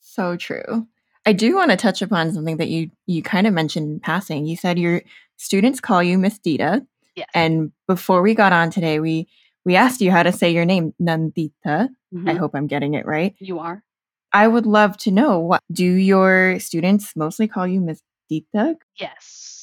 [0.00, 0.86] So true.
[1.26, 4.46] I do want to touch upon something that you you kind of mentioned in passing.
[4.46, 5.02] You said your
[5.36, 7.26] students call you Miss Dita, Yes.
[7.34, 9.28] and before we got on today, we
[9.64, 11.50] we asked you how to say your name, Nandita.
[11.66, 12.38] I Mhm.
[12.38, 13.34] hope I'm getting it right.
[13.40, 13.84] You are.
[14.32, 18.76] I would love to know what do your students mostly call you Miss Dita?
[18.96, 19.16] Yes.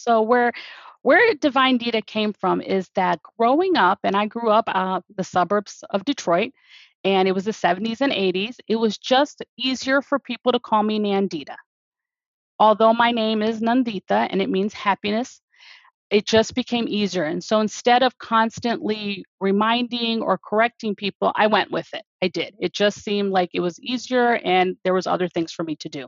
[0.03, 0.51] So where
[1.01, 5.23] where Divine Dita came from is that growing up, and I grew up uh, the
[5.23, 6.51] suburbs of Detroit,
[7.03, 8.55] and it was the 70s and 80s.
[8.67, 11.57] It was just easier for people to call me Nandita.
[12.57, 15.41] Although my name is Nandita and it means happiness,
[16.11, 17.23] it just became easier.
[17.23, 22.03] And so instead of constantly reminding or correcting people, I went with it.
[22.21, 22.55] I did.
[22.59, 25.89] It just seemed like it was easier, and there was other things for me to
[25.89, 26.07] do.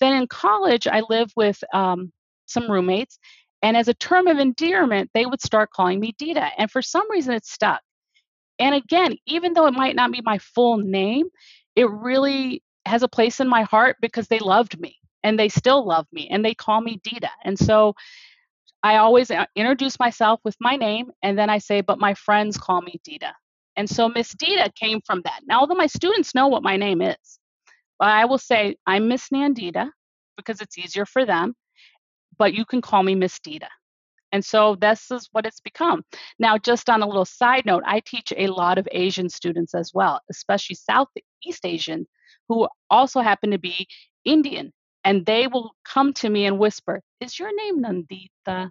[0.00, 2.12] Then in college, I lived with um,
[2.46, 3.18] some roommates,
[3.62, 6.48] and as a term of endearment, they would start calling me Dita.
[6.58, 7.80] And for some reason, it stuck.
[8.58, 11.26] And again, even though it might not be my full name,
[11.76, 15.86] it really has a place in my heart because they loved me and they still
[15.86, 17.30] love me and they call me Dita.
[17.44, 17.94] And so
[18.82, 22.56] I always uh, introduce myself with my name and then I say, but my friends
[22.56, 23.34] call me Dita.
[23.76, 25.40] And so Miss Dita came from that.
[25.46, 27.38] Now, although my students know what my name is,
[27.98, 29.90] but I will say I'm Miss Nandita
[30.36, 31.54] because it's easier for them,
[32.38, 33.68] but you can call me Miss Dita.
[34.32, 36.04] And so this is what it's become.
[36.38, 39.92] Now, just on a little side note, I teach a lot of Asian students as
[39.92, 42.06] well, especially Southeast Asian,
[42.48, 43.86] who also happen to be
[44.24, 44.72] Indian.
[45.04, 48.70] And they will come to me and whisper, Is your name Nandita?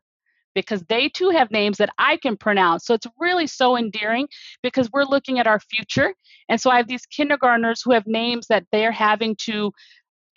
[0.56, 2.86] Because they too have names that I can pronounce.
[2.86, 4.28] So it's really so endearing
[4.64, 6.14] because we're looking at our future.
[6.50, 9.72] And so I have these kindergartners who have names that they're having to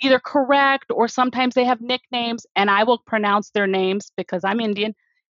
[0.02, 4.60] either correct or sometimes they have nicknames, and I will pronounce their names because I'm
[4.60, 4.94] Indian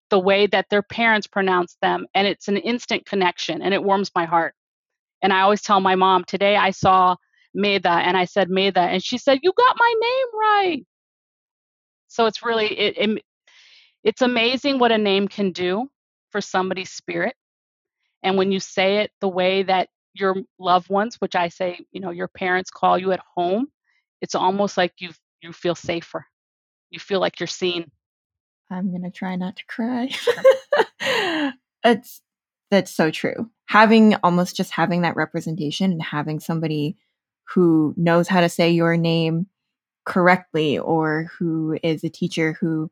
[0.10, 2.06] the way that their parents pronounce them.
[2.14, 4.54] And it's an instant connection and it warms my heart.
[5.22, 7.16] And I always tell my mom, today I saw
[7.58, 10.86] Meda and I said Meda, and she said, You got my name right.
[12.08, 13.24] So it's really, it, it,
[14.04, 15.90] it's amazing what a name can do
[16.32, 17.36] for somebody's spirit.
[18.24, 22.00] And when you say it the way that your loved ones, which I say, you
[22.00, 23.68] know, your parents call you at home,
[24.22, 25.10] it's almost like you
[25.42, 26.26] you feel safer.
[26.90, 27.92] You feel like you're seen.
[28.72, 30.10] I'm gonna try not to cry.
[31.84, 32.22] it's
[32.72, 33.50] that's so true.
[33.68, 36.98] Having almost just having that representation and having somebody
[37.54, 39.48] who knows how to say your name
[40.06, 42.90] correctly or who is a teacher who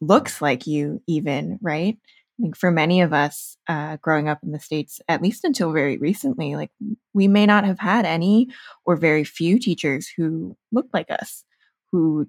[0.00, 1.98] looks like you even right?
[2.38, 5.72] I think for many of us uh, growing up in the states at least until
[5.72, 6.70] very recently like
[7.12, 8.48] we may not have had any
[8.86, 11.44] or very few teachers who looked like us
[11.92, 12.26] who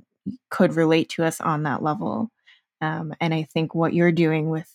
[0.50, 2.32] could relate to us on that level.
[2.82, 4.68] Um, and i think what you're doing with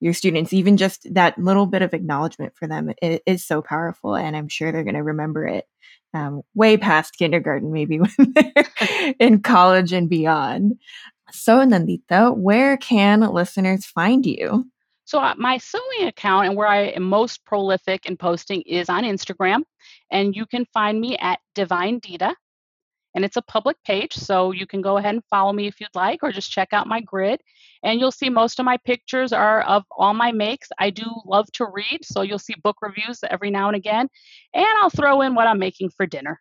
[0.00, 4.14] your students even just that little bit of acknowledgement for them is, is so powerful
[4.14, 5.66] and i'm sure they're going to remember it
[6.14, 10.78] um, way past kindergarten maybe when they're in college and beyond.
[11.30, 14.66] So nandita where can listeners find you?
[15.04, 19.04] So uh, my sewing account and where I am most prolific in posting is on
[19.04, 19.62] Instagram,
[20.10, 22.34] and you can find me at Divine Dita,
[23.18, 25.88] and it's a public page, so you can go ahead and follow me if you'd
[25.92, 27.40] like, or just check out my grid,
[27.82, 30.68] and you'll see most of my pictures are of all my makes.
[30.78, 34.08] I do love to read, so you'll see book reviews every now and again,
[34.54, 36.40] and I'll throw in what I'm making for dinner.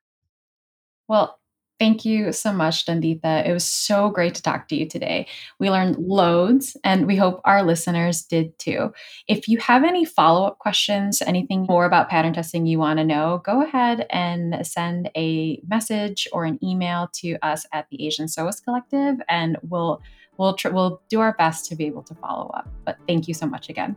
[1.08, 1.40] Well,
[1.80, 3.48] thank you so much, Nandita.
[3.48, 5.28] It was so great to talk to you today.
[5.60, 8.94] We learned loads, and we hope our listeners did too.
[9.28, 13.06] If you have any follow up questions, anything more about pattern testing you want to
[13.06, 18.28] know, go ahead and send a message or an email to us at the Asian
[18.28, 20.02] Sewist Collective, and we'll
[20.38, 22.68] we'll tr- we'll do our best to be able to follow up.
[22.86, 23.96] But thank you so much again.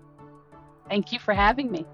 [0.88, 1.86] Thank you for having me.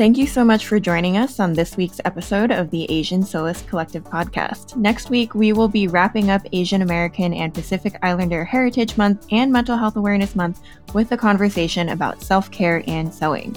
[0.00, 3.66] Thank you so much for joining us on this week's episode of the Asian Sewist
[3.66, 4.74] Collective podcast.
[4.74, 9.52] Next week, we will be wrapping up Asian American and Pacific Islander Heritage Month and
[9.52, 10.62] Mental Health Awareness Month
[10.94, 13.54] with a conversation about self care and sewing.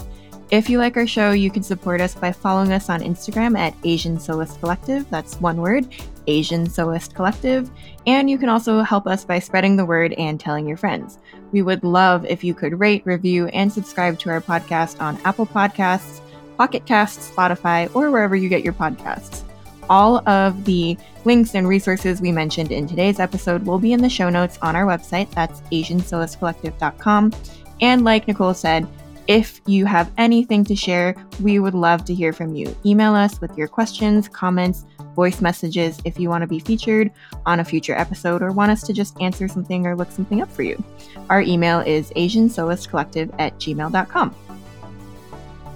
[0.50, 3.74] If you like our show, you can support us by following us on Instagram at
[3.82, 5.08] Asian Sewist Collective.
[5.08, 5.88] That's one word,
[6.26, 7.70] Asian Sewist Collective.
[8.06, 11.18] And you can also help us by spreading the word and telling your friends.
[11.52, 15.46] We would love if you could rate, review, and subscribe to our podcast on Apple
[15.46, 16.20] Podcasts,
[16.56, 19.42] Pocket Casts, Spotify, or wherever you get your podcasts.
[19.90, 24.08] All of the links and resources we mentioned in today's episode will be in the
[24.08, 25.30] show notes on our website.
[25.32, 27.32] That's AsianSewistCollective.com.
[27.80, 28.86] And like Nicole said,
[29.26, 32.74] if you have anything to share, we would love to hear from you.
[32.84, 34.84] Email us with your questions, comments,
[35.14, 37.10] voice messages if you want to be featured
[37.46, 40.50] on a future episode or want us to just answer something or look something up
[40.50, 40.82] for you.
[41.30, 44.34] Our email is AsianSewistCollective at gmail.com.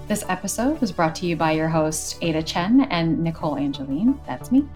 [0.09, 4.19] This episode was brought to you by your hosts, Ada Chen and Nicole Angeline.
[4.25, 4.67] That's me.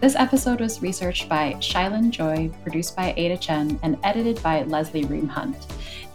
[0.00, 5.04] This episode was researched by Shailen Joy, produced by Ada Chen, and edited by Leslie
[5.04, 5.66] Ream Hunt.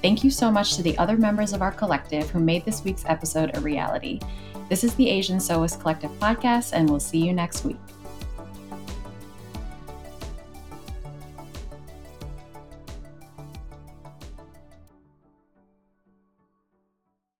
[0.01, 3.05] Thank you so much to the other members of our collective who made this week's
[3.05, 4.19] episode a reality.
[4.69, 7.77] This is the Asian Sewist Collective podcast, and we'll see you next week.